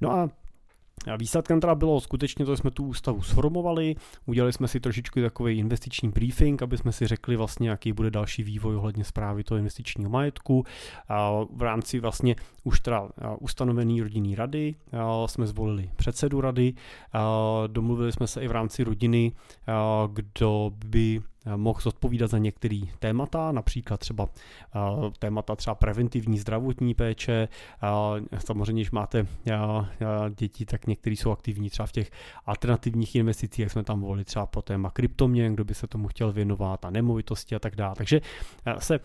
No 0.00 0.12
a 0.12 0.30
Výsledkem 1.16 1.60
teda 1.60 1.74
bylo 1.74 2.00
skutečně 2.00 2.44
to, 2.44 2.52
že 2.52 2.56
jsme 2.56 2.70
tu 2.70 2.84
ústavu 2.84 3.22
sformovali, 3.22 3.94
udělali 4.26 4.52
jsme 4.52 4.68
si 4.68 4.80
trošičku 4.80 5.20
takový 5.20 5.58
investiční 5.58 6.08
briefing, 6.08 6.62
aby 6.62 6.78
jsme 6.78 6.92
si 6.92 7.06
řekli 7.06 7.36
vlastně, 7.36 7.68
jaký 7.68 7.92
bude 7.92 8.10
další 8.10 8.42
vývoj 8.42 8.76
ohledně 8.76 9.04
zprávy 9.04 9.44
toho 9.44 9.58
investičního 9.58 10.10
majetku. 10.10 10.64
V 11.54 11.62
rámci 11.62 12.00
vlastně 12.00 12.36
už 12.64 12.80
teda 12.80 13.08
ustanovený 13.40 14.02
rodinný 14.02 14.34
rady 14.34 14.74
jsme 15.26 15.46
zvolili 15.46 15.90
předsedu 15.96 16.40
rady, 16.40 16.74
domluvili 17.66 18.12
jsme 18.12 18.26
se 18.26 18.40
i 18.40 18.48
v 18.48 18.52
rámci 18.52 18.84
rodiny, 18.84 19.32
kdo 20.12 20.72
by 20.86 21.20
mohl 21.56 21.80
zodpovídat 21.80 22.30
za 22.30 22.38
některé 22.38 22.80
témata, 22.98 23.52
například 23.52 24.00
třeba 24.00 24.28
eh, 24.74 24.78
témata 25.18 25.56
třeba 25.56 25.74
preventivní 25.74 26.38
zdravotní 26.38 26.94
péče. 26.94 27.48
Eh, 28.32 28.40
samozřejmě, 28.40 28.82
když 28.82 28.90
máte 28.90 29.26
děti, 30.36 30.66
tak 30.66 30.86
někteří 30.86 31.16
jsou 31.16 31.30
aktivní 31.30 31.70
třeba 31.70 31.86
v 31.86 31.92
těch 31.92 32.10
alternativních 32.46 33.14
investicích, 33.14 33.58
jak 33.58 33.72
jsme 33.72 33.84
tam 33.84 34.00
volili 34.00 34.24
třeba 34.24 34.46
pro 34.46 34.62
téma 34.62 34.90
kryptoměn, 34.90 35.54
kdo 35.54 35.64
by 35.64 35.74
se 35.74 35.86
tomu 35.86 36.08
chtěl 36.08 36.32
věnovat 36.32 36.84
a 36.84 36.90
nemovitosti 36.90 37.54
a 37.54 37.58
tak 37.58 37.76
dále. 37.76 37.94
Takže 37.96 38.20
se 38.78 39.00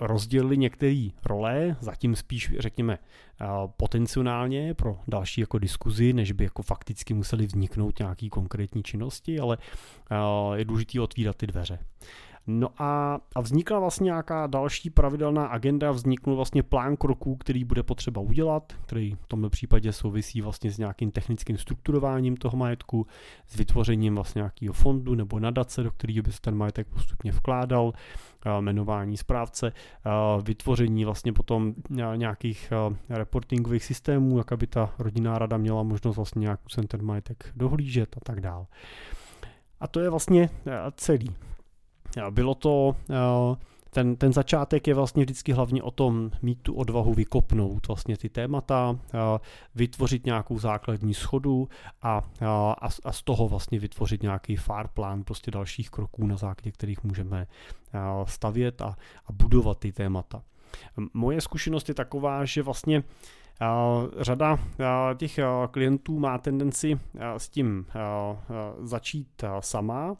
rozdělili 0.00 0.56
některé 0.56 1.08
role, 1.24 1.76
zatím 1.80 2.16
spíš 2.16 2.54
řekněme 2.58 2.98
potenciálně 3.76 4.74
pro 4.74 4.98
další 5.08 5.40
jako 5.40 5.58
diskuzi, 5.58 6.12
než 6.12 6.32
by 6.32 6.44
jako 6.44 6.62
fakticky 6.62 7.14
museli 7.14 7.46
vzniknout 7.46 7.98
nějaký 7.98 8.28
konkrétní 8.28 8.82
činnosti, 8.82 9.40
ale 9.40 9.58
je 10.54 10.64
důležité 10.64 11.00
otvírat 11.00 11.36
ty 11.36 11.46
dveře. 11.46 11.78
No 12.50 12.68
a, 12.78 13.20
a 13.34 13.40
vznikla 13.40 13.78
vlastně 13.78 14.04
nějaká 14.04 14.46
další 14.46 14.90
pravidelná 14.90 15.46
agenda, 15.46 15.90
vzniknul 15.90 16.36
vlastně 16.36 16.62
plán 16.62 16.96
kroků, 16.96 17.36
který 17.36 17.64
bude 17.64 17.82
potřeba 17.82 18.20
udělat, 18.20 18.72
který 18.86 19.14
v 19.14 19.26
tomto 19.26 19.50
případě 19.50 19.92
souvisí 19.92 20.40
vlastně 20.40 20.72
s 20.72 20.78
nějakým 20.78 21.10
technickým 21.10 21.58
strukturováním 21.58 22.36
toho 22.36 22.56
majetku, 22.56 23.06
s 23.46 23.56
vytvořením 23.56 24.14
vlastně 24.14 24.38
nějakého 24.38 24.72
fondu 24.72 25.14
nebo 25.14 25.38
nadace, 25.38 25.82
do 25.82 25.90
kterého 25.90 26.22
by 26.22 26.32
se 26.32 26.40
ten 26.40 26.56
majetek 26.56 26.86
postupně 26.86 27.32
vkládal, 27.32 27.92
jmenování 28.60 29.16
správce, 29.16 29.72
vytvoření 30.42 31.04
vlastně 31.04 31.32
potom 31.32 31.74
nějakých 32.16 32.72
reportingových 33.08 33.84
systémů, 33.84 34.38
jak 34.38 34.52
aby 34.52 34.66
ta 34.66 34.94
rodinná 34.98 35.38
rada 35.38 35.56
měla 35.56 35.82
možnost 35.82 36.16
vlastně 36.16 36.40
nějak 36.40 36.60
ten 36.88 37.04
majetek 37.04 37.52
dohlížet 37.56 38.16
a 38.16 38.20
tak 38.20 38.40
dále. 38.40 38.66
A 39.80 39.88
to 39.88 40.00
je 40.00 40.10
vlastně 40.10 40.50
celý. 40.96 41.34
Bylo 42.30 42.54
to, 42.54 42.96
eh, 43.10 43.56
ten, 43.90 44.16
ten 44.16 44.32
začátek 44.32 44.86
je 44.86 44.94
vlastně 44.94 45.22
vždycky 45.22 45.52
hlavně 45.52 45.82
o 45.82 45.90
tom 45.90 46.30
mít 46.42 46.58
tu 46.62 46.74
odvahu 46.74 47.14
vykopnout 47.14 47.88
vlastně 47.88 48.16
ty 48.16 48.28
témata, 48.28 48.98
eh, 49.14 49.18
vytvořit 49.74 50.26
nějakou 50.26 50.58
základní 50.58 51.14
schodu 51.14 51.68
a, 52.02 52.22
eh, 52.40 52.46
a, 52.46 52.88
a 53.04 53.12
z 53.12 53.22
toho 53.22 53.48
vlastně 53.48 53.78
vytvořit 53.78 54.22
nějaký 54.22 54.56
far 54.56 54.88
plán 54.88 55.24
prostě 55.24 55.50
dalších 55.50 55.90
kroků, 55.90 56.26
na 56.26 56.36
základě 56.36 56.72
kterých 56.72 57.04
můžeme 57.04 57.46
stavět 58.24 58.82
a, 58.82 58.96
a 59.26 59.32
budovat 59.32 59.78
ty 59.78 59.92
témata. 59.92 60.42
Moje 61.14 61.40
zkušenost 61.40 61.88
je 61.88 61.94
taková, 61.94 62.44
že 62.44 62.62
vlastně 62.62 63.02
řada 64.20 64.58
těch 65.16 65.38
klientů 65.70 66.18
má 66.18 66.38
tendenci 66.38 67.00
s 67.36 67.48
tím 67.48 67.86
začít 68.82 69.44
sama, 69.60 70.16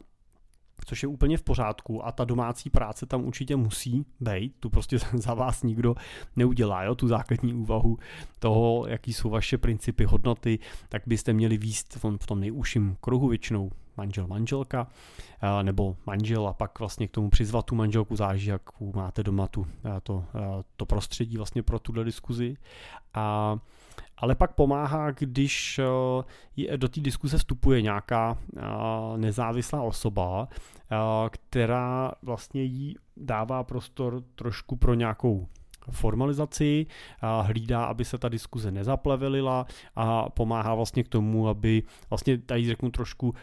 což 0.85 1.03
je 1.03 1.09
úplně 1.09 1.37
v 1.37 1.43
pořádku 1.43 2.05
a 2.05 2.11
ta 2.11 2.25
domácí 2.25 2.69
práce 2.69 3.05
tam 3.05 3.25
určitě 3.25 3.55
musí 3.55 4.05
být, 4.19 4.55
tu 4.59 4.69
prostě 4.69 4.97
za 5.13 5.33
vás 5.33 5.63
nikdo 5.63 5.95
neudělá, 6.35 6.83
jo, 6.83 6.95
tu 6.95 7.07
základní 7.07 7.53
úvahu 7.53 7.97
toho, 8.39 8.87
jaký 8.87 9.13
jsou 9.13 9.29
vaše 9.29 9.57
principy, 9.57 10.05
hodnoty, 10.05 10.59
tak 10.89 11.01
byste 11.05 11.33
měli 11.33 11.57
výst 11.57 11.97
v 12.19 12.27
tom, 12.27 12.39
nejúžším 12.39 12.97
kruhu 13.01 13.27
většinou 13.27 13.71
manžel, 13.97 14.27
manželka, 14.27 14.87
nebo 15.61 15.97
manžel 16.05 16.47
a 16.47 16.53
pak 16.53 16.79
vlastně 16.79 17.07
k 17.07 17.11
tomu 17.11 17.29
přizvat 17.29 17.65
tu 17.65 17.75
manželku, 17.75 18.15
záží, 18.15 18.47
jak 18.49 18.61
máte 18.95 19.23
doma 19.23 19.47
tu, 19.47 19.67
to, 20.03 20.25
to 20.75 20.85
prostředí 20.85 21.37
vlastně 21.37 21.63
pro 21.63 21.79
tuhle 21.79 22.03
diskuzi. 22.03 22.57
A 23.13 23.55
ale 24.19 24.35
pak 24.35 24.53
pomáhá, 24.53 25.11
když 25.11 25.79
do 26.75 26.89
té 26.89 27.01
diskuse 27.01 27.37
vstupuje 27.37 27.81
nějaká 27.81 28.37
nezávislá 29.17 29.81
osoba, 29.81 30.47
která 31.29 32.11
vlastně 32.21 32.63
jí 32.63 32.95
dává 33.17 33.63
prostor 33.63 34.23
trošku 34.35 34.75
pro 34.75 34.93
nějakou 34.93 35.47
formalizaci, 35.91 36.85
hlídá, 37.41 37.85
aby 37.85 38.05
se 38.05 38.17
ta 38.17 38.29
diskuze 38.29 38.71
nezaplevelila 38.71 39.65
a 39.95 40.29
pomáhá 40.29 40.75
vlastně 40.75 41.03
k 41.03 41.07
tomu, 41.07 41.47
aby 41.47 41.83
vlastně 42.09 42.37
tady 42.37 42.67
řeknu 42.67 42.91
trošku 42.91 43.35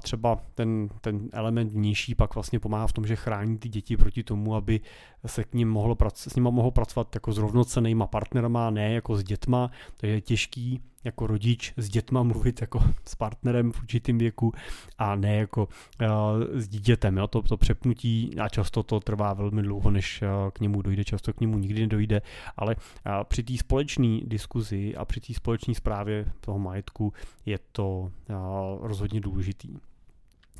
třeba 0.00 0.38
ten, 0.54 0.88
ten 1.00 1.28
element 1.32 1.72
nižší 1.74 2.14
pak 2.14 2.34
vlastně 2.34 2.60
pomáhá 2.60 2.86
v 2.86 2.92
tom, 2.92 3.06
že 3.06 3.16
chrání 3.16 3.58
ty 3.58 3.68
děti 3.68 3.96
proti 3.96 4.22
tomu, 4.22 4.54
aby 4.54 4.80
se 5.26 5.44
k 5.44 5.54
ním 5.54 5.70
mohlo, 5.70 5.96
s 6.14 6.34
nimi 6.36 6.50
mohlo 6.50 6.70
pracovat 6.70 7.14
jako 7.14 7.32
s 7.32 7.38
rovnocenýma 7.38 8.06
partnerama, 8.06 8.70
ne 8.70 8.94
jako 8.94 9.16
s 9.16 9.24
dětma, 9.24 9.70
to 9.96 10.06
je 10.06 10.20
těžký 10.20 10.80
jako 11.04 11.26
rodič 11.26 11.72
s 11.76 11.88
dětma 11.88 12.22
mluvit 12.22 12.60
jako 12.60 12.82
s 13.04 13.14
partnerem 13.14 13.72
v 13.72 13.80
určitém 13.80 14.18
věku 14.18 14.52
a 14.98 15.16
ne 15.16 15.36
jako 15.36 15.68
uh, 16.00 16.08
s 16.54 16.68
dítětem. 16.68 17.16
Jo? 17.16 17.26
To, 17.26 17.42
to 17.42 17.56
přepnutí 17.56 18.38
a 18.38 18.48
často 18.48 18.82
to 18.82 19.00
trvá 19.00 19.34
velmi 19.34 19.62
dlouho, 19.62 19.90
než 19.90 20.22
uh, 20.22 20.50
k 20.50 20.60
němu 20.60 20.82
dojde, 20.82 21.04
často 21.04 21.32
k 21.32 21.40
němu 21.40 21.58
nikdy 21.58 21.80
nedojde, 21.80 22.22
ale 22.56 22.76
uh, 22.76 23.12
při 23.24 23.42
té 23.42 23.56
společné 23.56 24.20
diskuzi 24.24 24.96
a 24.96 25.04
při 25.04 25.20
té 25.20 25.34
společné 25.34 25.74
zprávě 25.74 26.26
toho 26.40 26.58
majetku 26.58 27.12
je 27.46 27.58
to 27.72 27.98
uh, 28.00 28.86
rozhodně 28.86 29.20
důležitý. 29.20 29.76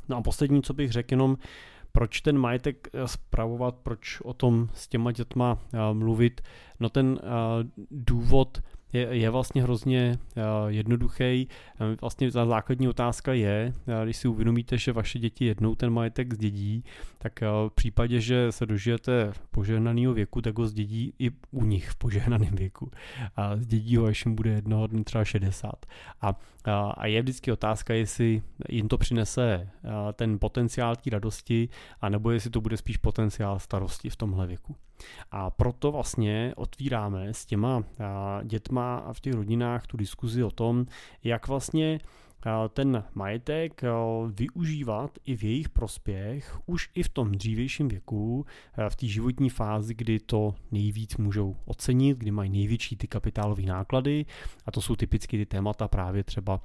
No 0.09 0.17
a 0.17 0.21
poslední, 0.21 0.61
co 0.61 0.73
bych 0.73 0.91
řekl, 0.91 1.13
jenom 1.13 1.37
proč 1.95 2.21
ten 2.21 2.37
majetek 2.37 2.87
spravovat, 3.05 3.75
proč 3.75 4.21
o 4.21 4.33
tom 4.33 4.69
s 4.73 4.87
těma 4.87 5.11
dětma 5.11 5.59
mluvit, 5.93 6.41
no 6.79 6.89
ten 6.89 7.19
důvod 7.91 8.61
je, 8.93 9.29
vlastně 9.29 9.63
hrozně 9.63 10.17
uh, 10.35 10.43
jednoduchý. 10.67 11.47
Uh, 11.81 11.87
vlastně 12.01 12.31
ta 12.31 12.45
základní 12.45 12.87
otázka 12.87 13.33
je, 13.33 13.73
uh, 13.87 14.03
když 14.03 14.17
si 14.17 14.27
uvědomíte, 14.27 14.77
že 14.77 14.91
vaše 14.91 15.19
děti 15.19 15.45
jednou 15.45 15.75
ten 15.75 15.89
majetek 15.89 16.33
zdědí, 16.33 16.83
tak 17.17 17.41
v 17.41 17.71
případě, 17.75 18.21
že 18.21 18.51
se 18.51 18.65
dožijete 18.65 19.33
požehnaného 19.51 20.13
věku, 20.13 20.41
tak 20.41 20.57
ho 20.57 20.67
zdědí 20.67 21.13
i 21.19 21.31
u 21.51 21.65
nich 21.65 21.89
v 21.89 21.95
požehnaném 21.95 22.55
věku. 22.55 22.91
A 23.35 23.57
zdědí 23.57 23.97
ho, 23.97 24.05
až 24.05 24.25
jim 24.25 24.35
bude 24.35 24.49
jednoho 24.49 24.87
dne 24.87 25.03
třeba 25.03 25.25
60. 25.25 25.85
A, 26.21 26.29
uh, 26.29 26.35
a 26.97 27.07
je 27.07 27.21
vždycky 27.21 27.51
otázka, 27.51 27.93
jestli 27.93 28.41
jim 28.69 28.87
to 28.87 28.97
přinese 28.97 29.69
ten 30.13 30.39
potenciál 30.39 30.95
té 30.95 31.09
radosti, 31.09 31.69
anebo 32.01 32.31
jestli 32.31 32.49
to 32.49 32.61
bude 32.61 32.77
spíš 32.77 32.97
potenciál 32.97 33.59
starosti 33.59 34.09
v 34.09 34.15
tomhle 34.15 34.47
věku. 34.47 34.75
A 35.31 35.49
proto 35.49 35.91
vlastně 35.91 36.53
otvíráme 36.55 37.33
s 37.33 37.45
těma 37.45 37.83
dětma 38.43 38.97
a 38.97 39.13
v 39.13 39.19
těch 39.19 39.33
rodinách 39.33 39.87
tu 39.87 39.97
diskuzi 39.97 40.43
o 40.43 40.51
tom, 40.51 40.85
jak 41.23 41.47
vlastně 41.47 41.99
ten 42.73 43.03
majetek 43.13 43.81
využívat 44.33 45.19
i 45.25 45.35
v 45.35 45.43
jejich 45.43 45.69
prospěch 45.69 46.59
už 46.65 46.89
i 46.95 47.03
v 47.03 47.09
tom 47.09 47.31
dřívějším 47.31 47.87
věku, 47.87 48.45
v 48.89 48.95
té 48.95 49.07
životní 49.07 49.49
fázi, 49.49 49.93
kdy 49.93 50.19
to 50.19 50.55
nejvíc 50.71 51.17
můžou 51.17 51.55
ocenit, 51.65 52.17
kdy 52.17 52.31
mají 52.31 52.49
největší 52.49 52.95
ty 52.95 53.07
kapitálové 53.07 53.63
náklady. 53.63 54.25
A 54.65 54.71
to 54.71 54.81
jsou 54.81 54.95
typicky 54.95 55.37
ty 55.37 55.45
témata 55.45 55.87
právě 55.87 56.23
třeba 56.23 56.61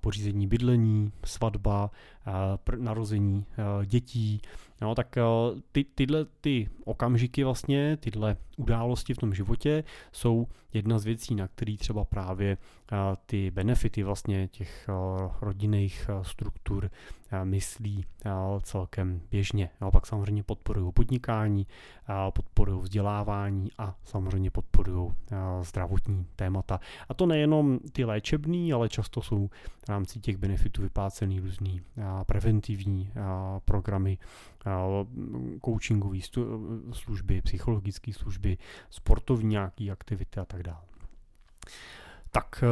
pořízení 0.00 0.46
bydlení, 0.46 1.12
svatba, 1.24 1.90
narození 2.76 3.44
dětí, 3.84 4.40
No, 4.80 4.94
tak 4.94 5.16
ty, 5.72 5.84
tyhle 5.84 6.26
ty 6.40 6.68
okamžiky 6.84 7.44
vlastně, 7.44 7.96
tyhle 7.96 8.36
události 8.56 9.14
v 9.14 9.18
tom 9.18 9.34
životě 9.34 9.84
jsou 10.12 10.46
jedna 10.72 10.98
z 10.98 11.04
věcí, 11.04 11.34
na 11.34 11.48
který 11.48 11.76
třeba 11.76 12.04
právě 12.04 12.56
ty 13.26 13.50
benefity 13.50 14.02
vlastně 14.02 14.48
těch 14.48 14.88
rodinných 15.40 16.10
struktur 16.22 16.90
myslí 17.44 18.04
celkem 18.62 19.20
běžně. 19.30 19.70
Pak 19.92 20.06
samozřejmě 20.06 20.42
podporují 20.42 20.92
podnikání, 20.92 21.66
podporují 22.30 22.82
vzdělávání 22.82 23.70
a 23.78 23.94
samozřejmě 24.04 24.50
podporují 24.50 25.10
zdravotní 25.62 26.26
témata. 26.36 26.80
A 27.08 27.14
to 27.14 27.26
nejenom 27.26 27.78
ty 27.92 28.04
léčebný, 28.04 28.72
ale 28.72 28.88
často 28.88 29.22
jsou 29.22 29.48
v 29.86 29.88
rámci 29.88 30.20
těch 30.20 30.36
benefitů 30.36 30.82
vyplácený 30.82 31.40
různý 31.40 31.80
preventivní 32.26 33.12
programy, 33.64 34.18
coachingové 35.64 36.18
služby, 36.92 37.42
psychologické 37.42 38.12
služby, 38.12 38.58
sportovní 38.90 39.48
nějaké 39.48 39.90
aktivity 39.90 40.40
a 40.40 40.44
tak 40.44 40.62
dále. 40.62 40.82
Tak 42.30 42.64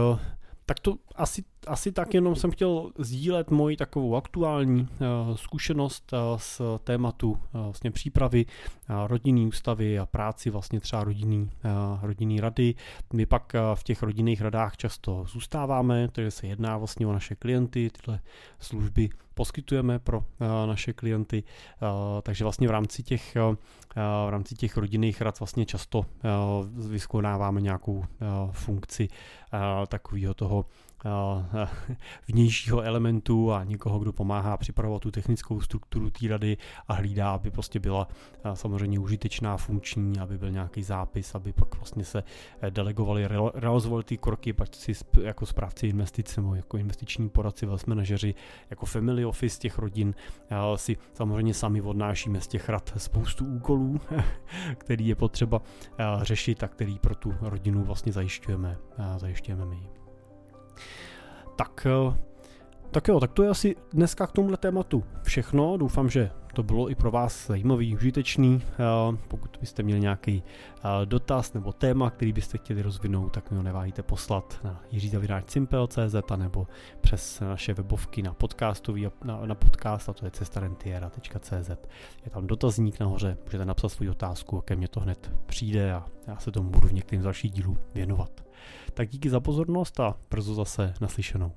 tak 0.66 0.80
to 0.80 0.94
asi, 1.14 1.44
asi 1.66 1.92
tak 1.92 2.14
jenom 2.14 2.36
jsem 2.36 2.50
chtěl 2.50 2.90
sdílet 2.98 3.50
moji 3.50 3.76
takovou 3.76 4.16
aktuální 4.16 4.80
uh, 4.80 5.36
zkušenost 5.36 6.12
uh, 6.12 6.38
z 6.38 6.60
tématu 6.84 7.30
uh, 7.30 7.38
vlastně 7.52 7.90
přípravy 7.90 8.46
rodinný 9.06 9.46
ústavy 9.46 9.98
a 9.98 10.06
práci 10.06 10.50
vlastně 10.50 10.80
třeba 10.80 11.04
rodinný, 11.04 11.50
rodinný 12.02 12.40
rady. 12.40 12.74
My 13.12 13.26
pak 13.26 13.52
v 13.74 13.82
těch 13.82 14.02
rodinných 14.02 14.40
radách 14.40 14.76
často 14.76 15.24
zůstáváme, 15.28 16.08
takže 16.12 16.30
se 16.30 16.46
jedná 16.46 16.78
vlastně 16.78 17.06
o 17.06 17.12
naše 17.12 17.34
klienty, 17.34 17.90
tyhle 17.90 18.20
služby 18.58 19.08
poskytujeme 19.34 19.98
pro 19.98 20.18
uh, 20.18 20.24
naše 20.66 20.92
klienty, 20.92 21.42
uh, 21.42 21.88
takže 22.22 22.44
vlastně 22.44 22.68
v 22.68 22.70
rámci 22.70 23.02
těch, 23.02 23.36
uh, 23.48 23.54
v 24.26 24.30
rámci 24.30 24.54
těch 24.54 24.76
rodinných 24.76 25.20
rad 25.20 25.40
vlastně 25.40 25.66
často 25.66 26.06
vyskonáváme 26.88 27.60
nějakou 27.60 28.04
funkci 28.52 29.08
takového 29.88 30.34
toho 30.34 30.66
Eh, 30.66 30.83
vnějšího 32.28 32.82
elementu 32.82 33.52
a 33.52 33.64
někoho, 33.64 33.98
kdo 33.98 34.12
pomáhá 34.12 34.56
připravovat 34.56 35.02
tu 35.02 35.10
technickou 35.10 35.60
strukturu 35.60 36.10
té 36.10 36.28
rady 36.28 36.56
a 36.88 36.94
hlídá, 36.94 37.30
aby 37.30 37.50
prostě 37.50 37.80
byla 37.80 38.08
eh, 38.44 38.56
samozřejmě 38.56 38.98
užitečná, 38.98 39.56
funkční, 39.56 40.18
aby 40.18 40.38
byl 40.38 40.50
nějaký 40.50 40.82
zápis, 40.82 41.34
aby 41.34 41.52
pak 41.52 41.76
vlastně 41.76 42.04
se 42.04 42.24
eh, 42.60 42.70
delegovali, 42.70 43.28
realizovali 43.54 44.04
ty 44.04 44.16
kroky, 44.18 44.52
pak 44.52 44.74
si 44.74 44.92
jako 45.22 45.46
správci 45.46 45.86
investic 45.86 46.36
nebo 46.36 46.54
jako 46.54 46.76
investiční 46.76 47.28
poradci, 47.28 47.66
wealth 47.66 47.86
manažeři, 47.86 48.34
jako 48.70 48.86
family 48.86 49.24
office 49.24 49.58
těch 49.58 49.78
rodin 49.78 50.14
si 50.76 50.96
samozřejmě 51.14 51.54
sami 51.54 51.80
odnášíme 51.80 52.40
z 52.40 52.48
těch 52.48 52.68
rad 52.68 52.92
spoustu 52.96 53.46
úkolů, 53.46 54.00
který 54.78 55.06
je 55.06 55.14
potřeba 55.14 55.62
řešit 56.22 56.62
a 56.62 56.68
který 56.68 56.98
pro 56.98 57.14
tu 57.14 57.34
rodinu 57.40 57.84
vlastně 57.84 58.12
zajišťujeme, 58.12 58.78
zajišťujeme 59.16 59.64
my. 59.64 60.03
Tak, 61.56 61.86
eh, 61.86 62.16
tak 62.90 63.08
jo, 63.08 63.20
tak 63.20 63.32
to 63.32 63.42
je 63.42 63.48
asi 63.48 63.76
dneska 63.92 64.26
k 64.26 64.32
tomuhle 64.32 64.56
tématu 64.56 65.04
všechno. 65.22 65.76
Doufám, 65.76 66.10
že 66.10 66.30
to 66.54 66.62
bylo 66.62 66.90
i 66.90 66.94
pro 66.94 67.10
vás 67.10 67.46
zajímavý, 67.46 67.94
užitečný. 67.94 68.62
Eh, 68.64 69.16
pokud 69.28 69.56
byste 69.60 69.82
měli 69.82 70.00
nějaký 70.00 70.42
eh, 70.76 71.06
dotaz 71.06 71.52
nebo 71.52 71.72
téma, 71.72 72.10
který 72.10 72.32
byste 72.32 72.58
chtěli 72.58 72.82
rozvinout, 72.82 73.32
tak 73.32 73.50
mi 73.50 73.56
ho 73.56 73.62
neváhejte 73.62 74.02
poslat 74.02 74.60
na 74.64 74.82
jiřizavináčcimpel.cz 74.90 76.14
nebo 76.36 76.66
přes 77.00 77.40
naše 77.40 77.74
webovky 77.74 78.22
na 78.22 78.34
podcastový, 78.34 79.06
na, 79.24 79.46
na 79.46 79.54
podcast, 79.54 80.08
a 80.08 80.12
to 80.12 80.24
je 80.24 80.30
cestarentiera.cz. 80.30 81.70
Je 82.24 82.30
tam 82.30 82.46
dotazník 82.46 83.00
nahoře, 83.00 83.36
můžete 83.44 83.64
napsat 83.64 83.88
svou 83.88 84.10
otázku, 84.10 84.60
ke 84.60 84.76
mně 84.76 84.88
to 84.88 85.00
hned 85.00 85.32
přijde 85.46 85.92
a 85.92 86.06
já 86.26 86.36
se 86.38 86.50
tomu 86.50 86.70
budu 86.70 86.88
v 86.88 86.92
některým 86.92 87.20
z 87.20 87.24
dalších 87.24 87.50
dílů 87.50 87.76
věnovat. 87.94 88.43
Tak 88.94 89.08
díky 89.08 89.30
za 89.30 89.40
pozornost 89.40 90.00
a 90.00 90.14
brzo 90.30 90.54
zase 90.54 90.94
naslyšenou. 91.00 91.52